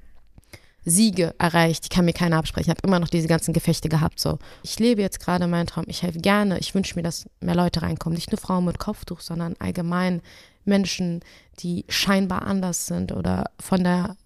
[0.85, 1.85] Siege erreicht.
[1.85, 2.71] Die kann mir keiner absprechen.
[2.71, 4.19] Ich habe immer noch diese ganzen Gefechte gehabt.
[4.19, 5.85] So, ich lebe jetzt gerade meinen Traum.
[5.87, 6.59] Ich helfe gerne.
[6.59, 8.17] Ich wünsche mir, dass mehr Leute reinkommen.
[8.17, 10.23] Nicht nur Frauen mit Kopftuch, sondern allgemein
[10.65, 11.21] Menschen,
[11.61, 14.17] die scheinbar anders sind oder von der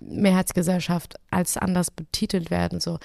[0.00, 2.80] Mehrheitsgesellschaft als anders betitelt werden.
[2.80, 2.98] So,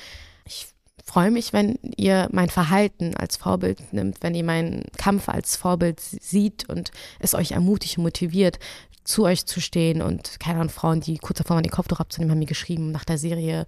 [0.46, 0.68] ich
[1.04, 6.00] freue mich, wenn ihr mein Verhalten als Vorbild nimmt, wenn ihr meinen Kampf als Vorbild
[6.00, 8.60] sieht und es euch ermutigt und motiviert,
[9.04, 10.02] zu euch zu stehen.
[10.02, 13.06] Und keine Ahnung, Frauen, die kurz davor waren, die Kopftuch abzunehmen, haben mir geschrieben, nach
[13.06, 13.66] der Serie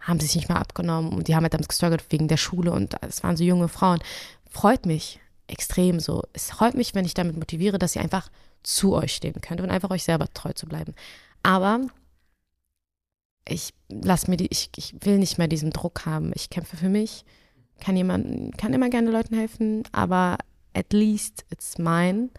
[0.00, 2.72] haben sie sich nicht mehr abgenommen und die haben halt damals gestruggelt wegen der Schule
[2.72, 4.00] und es waren so junge Frauen.
[4.50, 6.22] Freut mich extrem so.
[6.32, 8.28] Es freut mich, wenn ich damit motiviere, dass ihr einfach
[8.62, 10.94] zu euch stehen könnt und einfach euch selber treu zu bleiben.
[11.42, 11.80] Aber
[13.46, 16.32] ich lass mir die, ich, ich will nicht mehr diesen Druck haben.
[16.34, 17.24] Ich kämpfe für mich,
[17.80, 20.38] kann jemand, kann immer gerne Leuten helfen, aber
[20.74, 22.30] at least it's mine,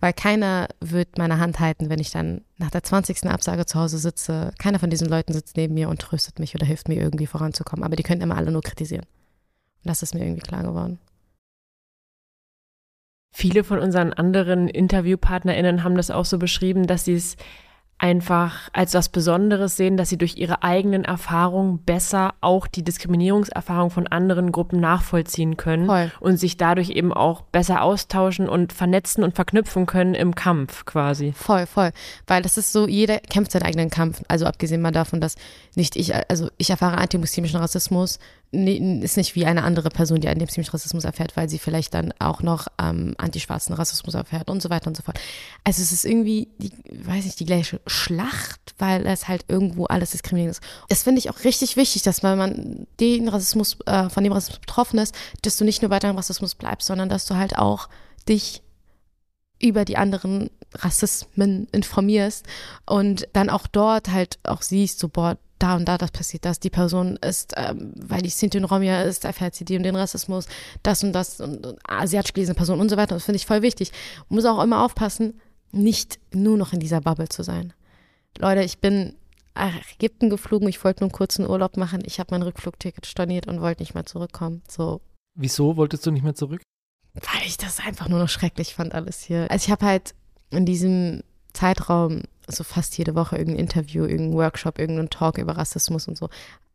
[0.00, 3.24] weil keiner wird meine Hand halten, wenn ich dann nach der 20.
[3.24, 4.52] Absage zu Hause sitze.
[4.58, 7.84] Keiner von diesen Leuten sitzt neben mir und tröstet mich oder hilft mir irgendwie voranzukommen,
[7.84, 9.06] aber die können immer alle nur kritisieren.
[9.84, 10.98] Und das ist mir irgendwie klar geworden.
[13.30, 17.36] Viele von unseren anderen InterviewpartnerInnen haben das auch so beschrieben, dass sie es
[17.98, 23.90] einfach als was Besonderes sehen, dass sie durch ihre eigenen Erfahrungen besser auch die Diskriminierungserfahrung
[23.90, 26.12] von anderen Gruppen nachvollziehen können Voll.
[26.20, 31.32] und sich dadurch eben auch besser austauschen und vernetzen und verknüpfen können im Kampf quasi.
[31.32, 31.90] Voll, voll.
[32.26, 34.22] Weil das ist so, jeder kämpft seinen eigenen Kampf.
[34.28, 35.34] Also abgesehen mal davon, dass
[35.74, 38.18] nicht ich, also ich erfahre antimuslimischen Rassismus,
[38.50, 42.40] ist nicht wie eine andere Person, die antimuslimischen Rassismus erfährt, weil sie vielleicht dann auch
[42.42, 45.20] noch ähm, antischwarzen Rassismus erfährt und so weiter und so fort.
[45.64, 50.12] Also es ist irgendwie, die, weiß nicht, die gleiche Schlacht, weil es halt irgendwo alles
[50.12, 50.62] diskriminierend ist.
[50.88, 54.60] Das finde ich auch richtig wichtig, dass wenn man den Rassismus, äh, von dem Rassismus
[54.60, 57.90] betroffen ist, dass du nicht nur bei deinem Rassismus bleibst, sondern dass du halt auch
[58.28, 58.62] dich
[59.60, 62.46] über die anderen Rassismen informierst
[62.86, 66.60] und dann auch dort halt auch siehst, so, boah, da und da das passiert das,
[66.60, 69.96] die Person ist, ähm, weil die Sinti und Romja ist, erfährt sie die und den
[69.96, 70.46] Rassismus,
[70.82, 73.14] das und das und, und asiatisch gelesene Person und so weiter.
[73.14, 73.92] Das finde ich voll wichtig.
[74.28, 75.40] Man muss auch immer aufpassen,
[75.72, 77.72] nicht nur noch in dieser Bubble zu sein.
[78.38, 79.14] Leute, ich bin
[79.54, 83.48] nach Ägypten geflogen, ich wollte nur einen kurzen Urlaub machen, ich habe mein Rückflugticket storniert
[83.48, 84.62] und wollte nicht mehr zurückkommen.
[84.68, 85.00] So.
[85.34, 86.62] Wieso wolltest du nicht mehr zurück?
[87.14, 89.50] Weil ich das einfach nur noch schrecklich fand, alles hier.
[89.50, 90.14] Also ich habe halt
[90.50, 96.08] in diesem Zeitraum so fast jede Woche irgendein Interview, irgendein Workshop, irgendein Talk über Rassismus
[96.08, 96.28] und so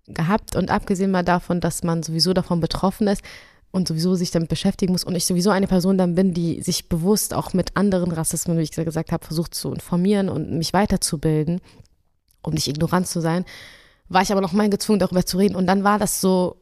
[0.08, 0.56] gehabt.
[0.56, 3.22] Und abgesehen mal davon, dass man sowieso davon betroffen ist
[3.72, 6.90] und sowieso sich damit beschäftigen muss und ich sowieso eine Person dann bin, die sich
[6.90, 11.60] bewusst auch mit anderen Rassismen, wie ich gesagt habe, versucht zu informieren und mich weiterzubilden,
[12.44, 13.46] um nicht ignorant zu sein,
[14.10, 15.56] war ich aber noch mal gezwungen, darüber zu reden.
[15.56, 16.58] Und dann war das so,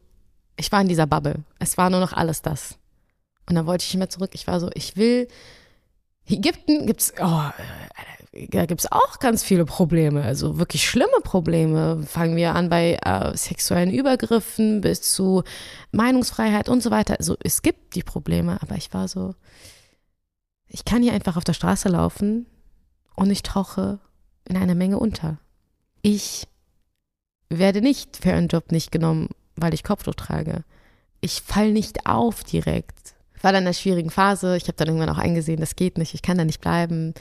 [0.55, 1.43] ich war in dieser Bubble.
[1.59, 2.77] Es war nur noch alles das.
[3.49, 4.31] Und dann wollte ich nicht mehr zurück.
[4.33, 5.27] Ich war so, ich will
[6.27, 7.49] Ägypten gibt's, oh,
[8.33, 12.01] da gibt es auch ganz viele Probleme, also wirklich schlimme Probleme.
[12.07, 15.43] Fangen wir an bei äh, sexuellen Übergriffen bis zu
[15.91, 17.17] Meinungsfreiheit und so weiter.
[17.19, 19.35] Also es gibt die Probleme, aber ich war so,
[20.67, 22.45] ich kann hier einfach auf der Straße laufen
[23.15, 23.99] und ich tauche
[24.45, 25.37] in einer Menge unter.
[26.01, 26.47] Ich
[27.49, 29.27] werde nicht für einen Job nicht genommen,
[29.57, 30.63] weil ich Kopftuch trage.
[31.19, 33.15] Ich fall nicht auf direkt.
[33.35, 34.55] Ich war dann in einer schwierigen Phase.
[34.55, 37.13] Ich habe dann irgendwann auch eingesehen, das geht nicht, ich kann da nicht bleiben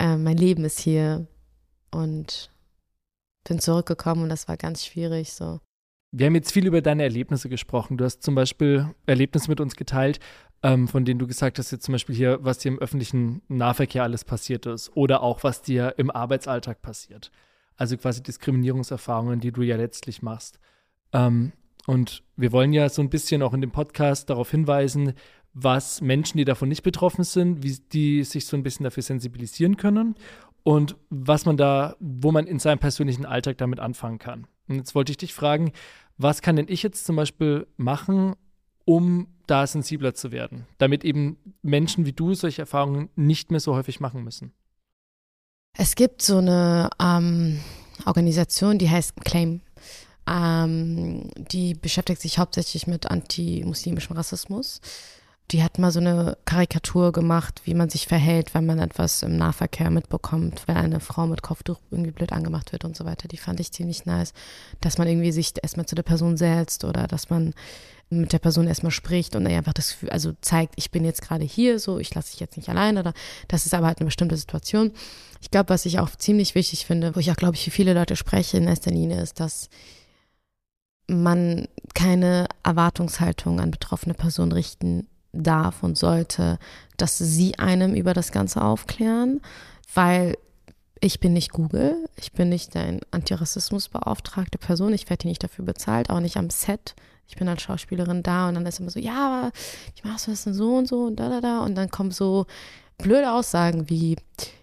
[0.00, 1.26] äh, mein Leben ist hier
[1.92, 2.50] und
[3.44, 5.60] bin zurückgekommen und das war ganz schwierig so.
[6.12, 7.96] Wir haben jetzt viel über deine Erlebnisse gesprochen.
[7.96, 10.18] Du hast zum Beispiel Erlebnisse mit uns geteilt,
[10.62, 14.02] ähm, von denen du gesagt hast, jetzt zum Beispiel hier, was dir im öffentlichen Nahverkehr
[14.02, 17.30] alles passiert ist oder auch was dir im Arbeitsalltag passiert.
[17.76, 20.58] Also quasi Diskriminierungserfahrungen, die du ja letztlich machst.
[21.12, 21.52] Ähm,
[21.86, 25.14] und wir wollen ja so ein bisschen auch in dem Podcast darauf hinweisen,
[25.52, 29.76] was Menschen, die davon nicht betroffen sind, wie die sich so ein bisschen dafür sensibilisieren
[29.76, 30.14] können
[30.62, 34.46] und was man da, wo man in seinem persönlichen Alltag damit anfangen kann.
[34.68, 35.72] Und jetzt wollte ich dich fragen,
[36.16, 38.34] was kann denn ich jetzt zum Beispiel machen,
[38.84, 43.74] um da sensibler zu werden, damit eben Menschen wie du solche Erfahrungen nicht mehr so
[43.74, 44.52] häufig machen müssen?
[45.76, 47.60] Es gibt so eine ähm,
[48.04, 49.62] Organisation, die heißt Claim.
[50.28, 54.80] Ähm, die beschäftigt sich hauptsächlich mit antimuslimischem Rassismus
[55.50, 59.36] die hat mal so eine Karikatur gemacht, wie man sich verhält, wenn man etwas im
[59.36, 63.26] Nahverkehr mitbekommt, wenn eine Frau mit Kopftuch irgendwie blöd angemacht wird und so weiter.
[63.26, 64.32] Die fand ich ziemlich nice,
[64.80, 67.52] dass man irgendwie sich erstmal zu der Person setzt oder dass man
[68.10, 71.44] mit der Person erstmal spricht und einfach das Gefühl, also zeigt, ich bin jetzt gerade
[71.44, 73.12] hier, so, ich lasse dich jetzt nicht allein oder
[73.48, 74.92] das ist aber halt eine bestimmte Situation.
[75.40, 77.94] Ich glaube, was ich auch ziemlich wichtig finde, wo ich auch, glaube ich, für viele
[77.94, 79.68] Leute spreche in erster Linie, ist, dass
[81.06, 86.58] man keine Erwartungshaltung an betroffene Personen richten darf und sollte,
[86.96, 89.40] dass sie einem über das Ganze aufklären,
[89.94, 90.36] weil
[91.00, 95.64] ich bin nicht Google, ich bin nicht dein Antirassismusbeauftragte Person, ich werde hier nicht dafür
[95.64, 96.94] bezahlt, auch nicht am Set.
[97.26, 99.52] Ich bin als Schauspielerin da und dann ist immer so, ja, aber
[99.94, 101.60] wie machst du das denn so und so und da, da, da.
[101.60, 102.46] Und dann kommen so
[102.98, 104.16] blöde Aussagen wie,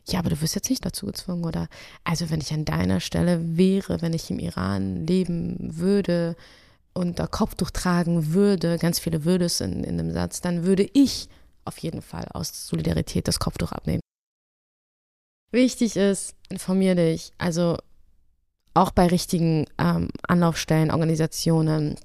[0.06, 1.70] ja, aber du wirst jetzt nicht dazu gezwungen oder,
[2.04, 6.36] also wenn ich an deiner Stelle wäre, wenn ich im Iran leben würde
[6.98, 11.30] und Kopftuch tragen würde, ganz viele Würdes in, in dem Satz, dann würde ich
[11.64, 14.02] auf jeden Fall aus Solidarität das Kopftuch abnehmen.
[15.52, 17.32] Wichtig ist, informier dich.
[17.38, 17.78] Also
[18.74, 21.96] auch bei richtigen ähm, Anlaufstellen, Organisationen.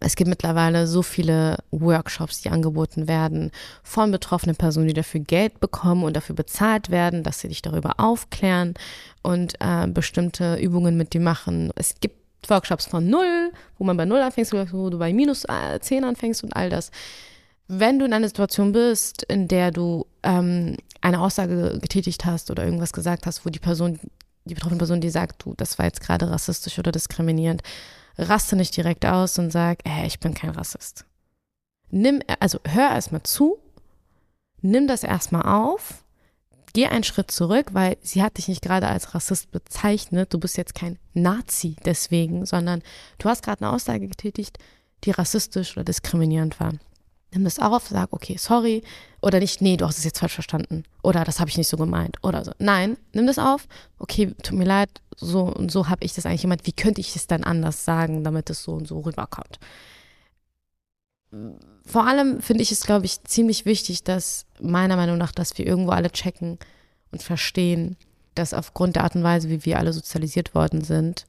[0.00, 5.60] Es gibt mittlerweile so viele Workshops, die angeboten werden von betroffenen Personen, die dafür Geld
[5.60, 8.74] bekommen und dafür bezahlt werden, dass sie dich darüber aufklären
[9.22, 11.70] und äh, bestimmte Übungen mit dir machen.
[11.76, 15.78] Es gibt Workshops von null, wo man bei null anfängst, wo du bei minus äh,
[15.80, 16.90] zehn anfängst und all das.
[17.66, 22.64] Wenn du in einer Situation bist, in der du ähm, eine Aussage getätigt hast oder
[22.64, 23.98] irgendwas gesagt hast, wo die Person,
[24.44, 27.62] die betroffene Person dir sagt, du, das war jetzt gerade rassistisch oder diskriminierend,
[28.18, 31.04] raste nicht direkt aus und sag, hey, ich bin kein Rassist.
[31.90, 33.58] Nimm, also hör erstmal zu,
[34.60, 36.03] nimm das erstmal auf,
[36.74, 40.58] geh einen Schritt zurück, weil sie hat dich nicht gerade als Rassist bezeichnet, du bist
[40.58, 42.82] jetzt kein Nazi deswegen, sondern
[43.18, 44.58] du hast gerade eine Aussage getätigt,
[45.04, 46.72] die rassistisch oder diskriminierend war
[47.34, 48.82] nimm das auf, sag, okay, sorry.
[49.20, 50.84] Oder nicht, nee, du hast es jetzt falsch verstanden.
[51.02, 52.16] Oder das habe ich nicht so gemeint.
[52.22, 52.52] Oder so.
[52.58, 53.66] Nein, nimm das auf.
[53.98, 56.66] Okay, tut mir leid, so und so habe ich das eigentlich gemeint.
[56.66, 59.58] Wie könnte ich es dann anders sagen, damit es so und so rüberkommt?
[61.86, 65.66] Vor allem finde ich es, glaube ich, ziemlich wichtig, dass meiner Meinung nach, dass wir
[65.66, 66.58] irgendwo alle checken
[67.12, 67.96] und verstehen,
[68.34, 71.26] dass aufgrund der Art und Weise, wie wir alle sozialisiert worden sind,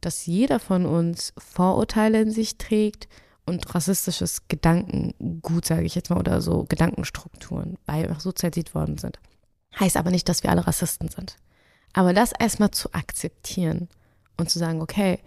[0.00, 3.08] dass jeder von uns Vorurteile in sich trägt
[3.46, 9.18] und rassistisches Gedankengut, sage ich jetzt mal, oder so Gedankenstrukturen, weil wir sozialisiert worden sind.
[9.78, 11.36] Heißt aber nicht, dass wir alle Rassisten sind.
[11.92, 13.88] Aber das erstmal zu akzeptieren
[14.36, 15.20] und zu sagen, okay,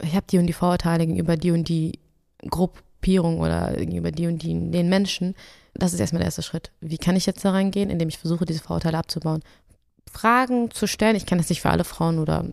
[0.00, 1.98] ich habe die und die Vorurteile gegenüber die und die
[3.00, 5.34] Gruppierung oder gegenüber die und die den Menschen,
[5.74, 6.70] das ist erstmal der erste Schritt.
[6.80, 9.42] Wie kann ich jetzt da reingehen, indem ich versuche, diese Vorurteile abzubauen?
[10.12, 12.44] Fragen zu stellen, ich kann das nicht für alle Frauen oder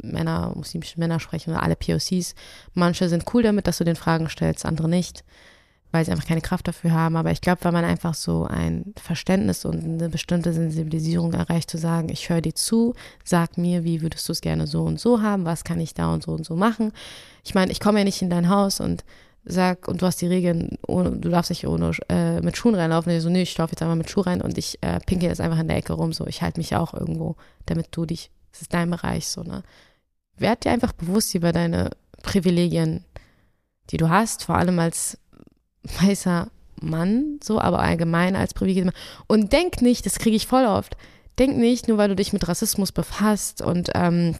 [0.00, 2.36] Männer, muslimische Männer sprechen oder alle POCs.
[2.74, 5.24] Manche sind cool damit, dass du den Fragen stellst, andere nicht,
[5.90, 7.16] weil sie einfach keine Kraft dafür haben.
[7.16, 11.78] Aber ich glaube, wenn man einfach so ein Verständnis und eine bestimmte Sensibilisierung erreicht, zu
[11.78, 12.94] sagen, ich höre dir zu,
[13.24, 16.12] sag mir, wie würdest du es gerne so und so haben, was kann ich da
[16.12, 16.92] und so und so machen.
[17.44, 19.02] Ich meine, ich komme ja nicht in dein Haus und
[19.48, 23.10] sag, und du hast die Regeln, ohne, du darfst nicht ohne, äh, mit Schuhen reinlaufen.
[23.10, 25.26] Und ich so, nee, ich laufe jetzt einfach mit Schuh rein und ich äh, pinke
[25.26, 26.12] jetzt einfach in der Ecke rum.
[26.12, 27.36] So, ich halte mich auch irgendwo,
[27.66, 29.62] damit du dich, das ist dein Bereich, so, ne?
[30.36, 31.90] werd dir einfach bewusst über deine
[32.22, 33.04] Privilegien,
[33.90, 35.18] die du hast, vor allem als
[36.00, 36.48] weißer
[36.80, 38.92] Mann, so, aber allgemein als Privilegien.
[39.26, 40.96] Und denk nicht, das kriege ich voll oft,
[41.38, 44.36] denk nicht, nur weil du dich mit Rassismus befasst und ähm,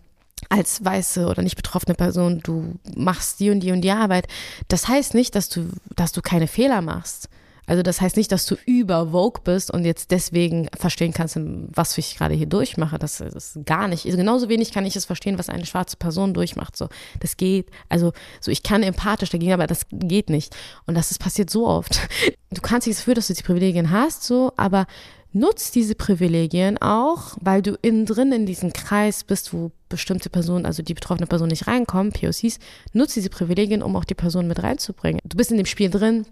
[0.48, 4.26] als weiße oder nicht betroffene Person, du machst die und die und die Arbeit.
[4.68, 7.28] Das heißt nicht, dass du, dass du keine Fehler machst.
[7.68, 11.98] Also das heißt nicht, dass du über Vogue bist und jetzt deswegen verstehen kannst, was
[11.98, 12.98] ich gerade hier durchmache.
[12.98, 14.06] Das, ist gar nicht.
[14.06, 16.78] Also genauso wenig kann ich es verstehen, was eine schwarze Person durchmacht.
[16.78, 16.88] So,
[17.20, 17.70] das geht.
[17.90, 20.56] Also so, ich kann empathisch dagegen, aber das geht nicht.
[20.86, 22.08] Und das ist passiert so oft.
[22.50, 24.86] Du kannst nicht dafür, dass du die Privilegien hast, so, aber
[25.32, 30.66] nutz diese Privilegien auch, weil du innen drin in diesem Kreis bist, wo bestimmte Personen,
[30.66, 32.58] also die betroffene Person nicht reinkommen, POCs,
[32.92, 35.20] nutz diese Privilegien, um auch die Person mit reinzubringen.
[35.24, 36.26] Du bist in dem Spiel drin,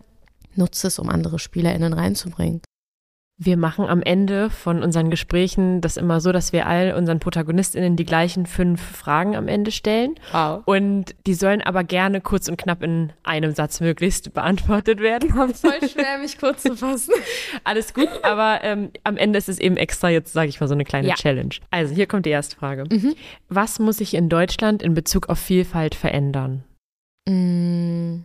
[0.55, 2.61] nutze es, um andere SpielerInnen reinzubringen.
[3.39, 7.95] Wir machen am Ende von unseren Gesprächen das immer so, dass wir all unseren ProtagonistInnen
[7.95, 10.15] die gleichen fünf Fragen am Ende stellen.
[10.33, 10.63] Wow.
[10.65, 15.29] Und die sollen aber gerne kurz und knapp in einem Satz möglichst beantwortet werden.
[15.55, 17.13] Voll schwer, mich kurz zu fassen.
[17.65, 20.75] Alles gut, aber ähm, am Ende ist es eben extra jetzt, sage ich mal, so
[20.75, 21.15] eine kleine Ja.
[21.15, 21.57] Challenge.
[21.71, 22.85] Also hier kommt die erste Frage.
[22.91, 23.15] Mhm.
[23.51, 26.65] Was muss sich in Deutschland in Bezug auf Vielfalt verändern?
[27.29, 28.21] Mm.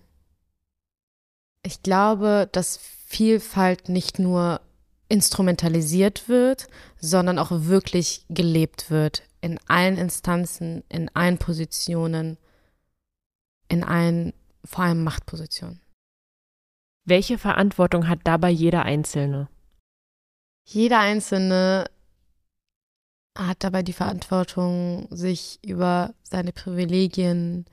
[1.66, 4.62] Ich glaube, dass Vielfalt nicht nur
[5.12, 9.24] instrumentalisiert wird, sondern auch wirklich gelebt wird.
[9.42, 12.38] In allen Instanzen, in allen Positionen,
[13.68, 14.34] in allen,
[14.64, 15.82] vor allem Machtpositionen.
[17.04, 19.50] Welche Verantwortung hat dabei jeder Einzelne?
[20.64, 21.90] Jeder Einzelne
[23.38, 27.66] hat dabei die Verantwortung, sich über seine Privilegien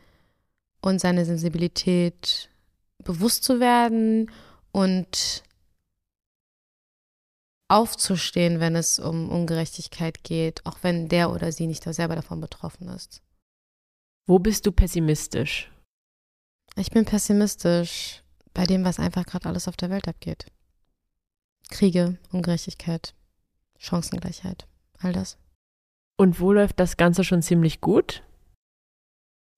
[0.81, 2.51] und seine Sensibilität
[3.05, 4.29] bewusst zu werden
[4.73, 5.45] und
[7.69, 12.89] aufzustehen, wenn es um Ungerechtigkeit geht, auch wenn der oder sie nicht selber davon betroffen
[12.89, 13.23] ist.
[14.27, 15.71] Wo bist du pessimistisch?
[16.77, 18.23] Ich bin pessimistisch
[18.55, 20.47] bei dem, was einfach gerade alles auf der Welt abgeht.
[21.71, 23.15] Kriege, Ungerechtigkeit,
[23.79, 24.67] Chancengleichheit,
[24.99, 25.37] all das.
[26.17, 28.23] Und wo läuft das Ganze schon ziemlich gut?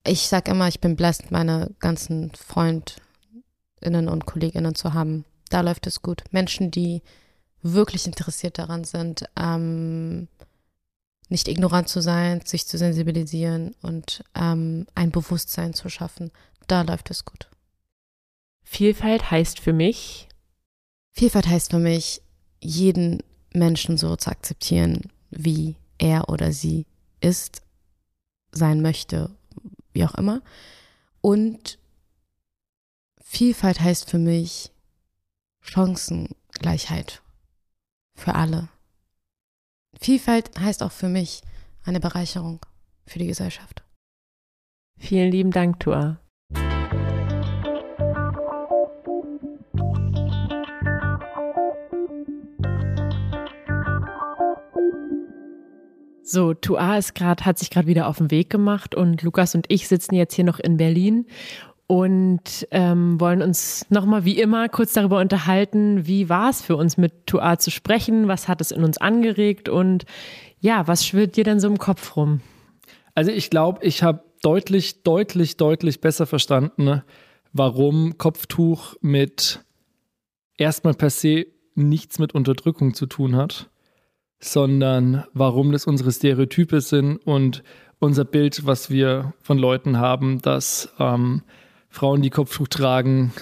[0.05, 5.25] Ich sag immer, ich bin blessed, meine ganzen FreundInnen und KollegInnen zu haben.
[5.49, 6.23] Da läuft es gut.
[6.31, 7.01] Menschen, die
[7.61, 10.27] wirklich interessiert daran sind, ähm,
[11.29, 16.31] nicht ignorant zu sein, sich zu sensibilisieren und ähm, ein Bewusstsein zu schaffen.
[16.67, 17.49] Da läuft es gut.
[18.63, 20.27] Vielfalt heißt für mich?
[21.11, 22.21] Vielfalt heißt für mich,
[22.59, 26.85] jeden Menschen so zu akzeptieren, wie er oder sie
[27.21, 27.61] ist,
[28.51, 29.29] sein möchte,
[29.93, 30.41] wie auch immer.
[31.21, 31.79] Und
[33.21, 34.71] Vielfalt heißt für mich
[35.61, 37.20] Chancengleichheit
[38.15, 38.69] für alle.
[39.99, 41.41] Vielfalt heißt auch für mich
[41.83, 42.59] eine Bereicherung
[43.05, 43.83] für die Gesellschaft.
[44.97, 46.19] Vielen lieben Dank, Tua.
[56.23, 59.65] So, Tua ist grad, hat sich gerade wieder auf den Weg gemacht und Lukas und
[59.67, 61.25] ich sitzen jetzt hier noch in Berlin
[61.91, 66.95] und ähm, wollen uns nochmal wie immer kurz darüber unterhalten, wie war es für uns
[66.95, 70.05] mit Tua zu sprechen, was hat es in uns angeregt und
[70.61, 72.39] ja, was schwirrt dir denn so im Kopf rum?
[73.13, 77.01] Also ich glaube, ich habe deutlich, deutlich, deutlich besser verstanden,
[77.51, 79.59] warum Kopftuch mit
[80.57, 83.69] erstmal per se nichts mit Unterdrückung zu tun hat,
[84.39, 87.63] sondern warum das unsere Stereotype sind und
[87.99, 91.41] unser Bild, was wir von Leuten haben, dass ähm,
[91.91, 93.33] Frauen, die Kopftuch tragen,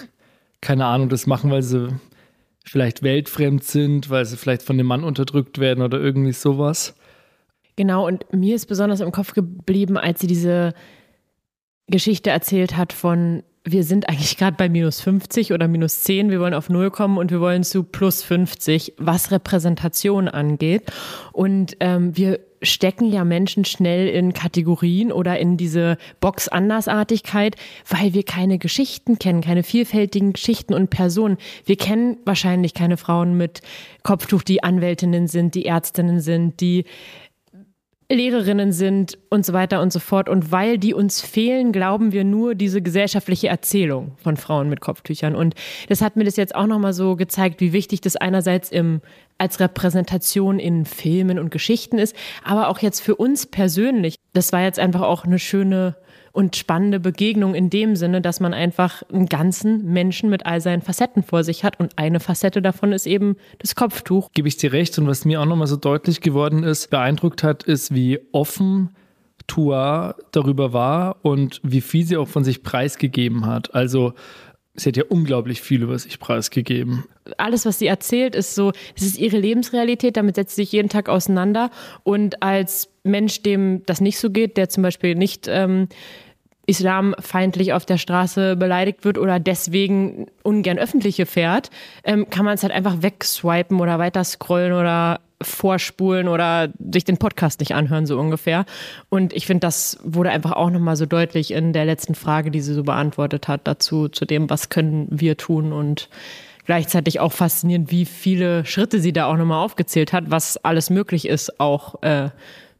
[0.60, 1.88] keine Ahnung, das machen, weil sie
[2.64, 6.94] vielleicht weltfremd sind, weil sie vielleicht von dem Mann unterdrückt werden oder irgendwie sowas.
[7.76, 10.74] Genau, und mir ist besonders im Kopf geblieben, als sie diese
[11.86, 16.40] Geschichte erzählt hat von, wir sind eigentlich gerade bei minus 50 oder minus 10, wir
[16.40, 20.90] wollen auf Null kommen und wir wollen zu plus 50, was Repräsentation angeht.
[21.32, 27.56] Und ähm, wir stecken ja Menschen schnell in Kategorien oder in diese Box Andersartigkeit,
[27.88, 31.38] weil wir keine Geschichten kennen, keine vielfältigen Geschichten und Personen.
[31.64, 33.62] Wir kennen wahrscheinlich keine Frauen mit
[34.02, 36.84] Kopftuch, die Anwältinnen sind, die Ärztinnen sind, die
[38.10, 40.28] Lehrerinnen sind und so weiter und so fort.
[40.28, 45.34] Und weil die uns fehlen, glauben wir nur diese gesellschaftliche Erzählung von Frauen mit Kopftüchern.
[45.36, 45.54] Und
[45.88, 49.00] das hat mir das jetzt auch nochmal so gezeigt, wie wichtig das einerseits im,
[49.38, 54.16] als Repräsentation in Filmen und Geschichten ist, aber auch jetzt für uns persönlich.
[54.32, 55.96] Das war jetzt einfach auch eine schöne
[56.32, 60.82] und spannende Begegnung in dem Sinne, dass man einfach einen ganzen Menschen mit all seinen
[60.82, 61.80] Facetten vor sich hat.
[61.80, 64.30] Und eine Facette davon ist eben das Kopftuch.
[64.32, 64.98] Gebe ich dir recht.
[64.98, 68.90] Und was mir auch nochmal so deutlich geworden ist, beeindruckt hat, ist, wie offen
[69.46, 73.74] Tua darüber war und wie viel sie auch von sich preisgegeben hat.
[73.74, 74.14] Also
[74.80, 77.04] Sie hat ja unglaublich viel über sich preisgegeben.
[77.36, 80.88] Alles, was sie erzählt, ist so, es ist ihre Lebensrealität, damit setzt sie sich jeden
[80.88, 81.70] Tag auseinander.
[82.02, 85.88] Und als Mensch, dem das nicht so geht, der zum Beispiel nicht ähm,
[86.70, 91.70] islamfeindlich auf der Straße beleidigt wird oder deswegen ungern öffentliche fährt,
[92.04, 97.16] ähm, kann man es halt einfach wegswipen oder weiter scrollen oder vorspulen oder sich den
[97.16, 98.66] Podcast nicht anhören, so ungefähr.
[99.08, 102.60] Und ich finde, das wurde einfach auch nochmal so deutlich in der letzten Frage, die
[102.60, 106.08] sie so beantwortet hat, dazu, zu dem, was können wir tun und
[106.66, 111.26] gleichzeitig auch faszinierend, wie viele Schritte sie da auch nochmal aufgezählt hat, was alles möglich
[111.26, 112.28] ist, auch äh,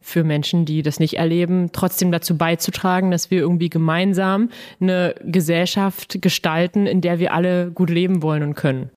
[0.01, 6.23] für Menschen, die das nicht erleben, trotzdem dazu beizutragen, dass wir irgendwie gemeinsam eine Gesellschaft
[6.23, 8.91] gestalten, in der wir alle gut leben wollen und können.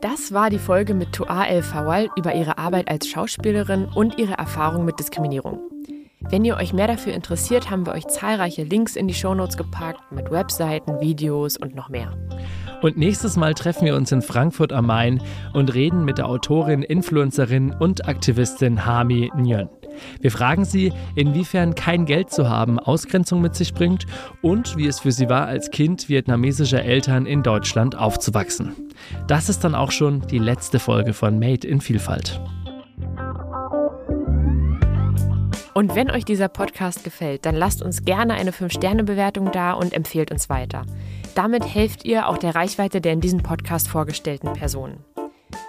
[0.00, 4.34] Das war die Folge mit Toa El Fawal über ihre Arbeit als Schauspielerin und ihre
[4.34, 5.60] Erfahrung mit Diskriminierung.
[6.20, 10.12] Wenn ihr euch mehr dafür interessiert, haben wir euch zahlreiche Links in die Shownotes gepackt
[10.12, 12.16] mit Webseiten, Videos und noch mehr.
[12.84, 15.22] Und nächstes Mal treffen wir uns in Frankfurt am Main
[15.54, 19.70] und reden mit der Autorin, Influencerin und Aktivistin Hami Nguyen.
[20.20, 24.04] Wir fragen sie, inwiefern kein Geld zu haben Ausgrenzung mit sich bringt
[24.42, 28.74] und wie es für sie war, als Kind vietnamesischer Eltern in Deutschland aufzuwachsen.
[29.28, 32.38] Das ist dann auch schon die letzte Folge von Made in Vielfalt.
[35.72, 40.30] Und wenn euch dieser Podcast gefällt, dann lasst uns gerne eine 5-Sterne-Bewertung da und empfehlt
[40.30, 40.82] uns weiter.
[41.34, 45.04] Damit helft ihr auch der Reichweite der in diesem Podcast vorgestellten Personen.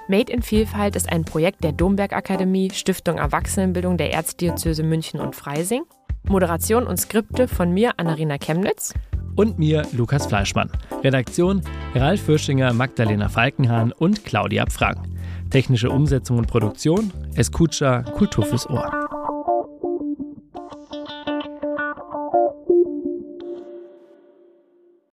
[0.07, 5.36] Made in Vielfalt ist ein Projekt der Domberg Akademie, Stiftung Erwachsenenbildung der Erzdiözese München und
[5.36, 5.84] Freising.
[6.28, 8.93] Moderation und Skripte von mir, Annarina Chemnitz.
[9.36, 10.72] Und mir, Lukas Fleischmann.
[11.03, 11.61] Redaktion,
[11.95, 14.95] Ralf Fürschinger, Magdalena Falkenhahn und Claudia Pfrang.
[15.49, 19.04] Technische Umsetzung und Produktion, Escucha Kultur fürs Ohr.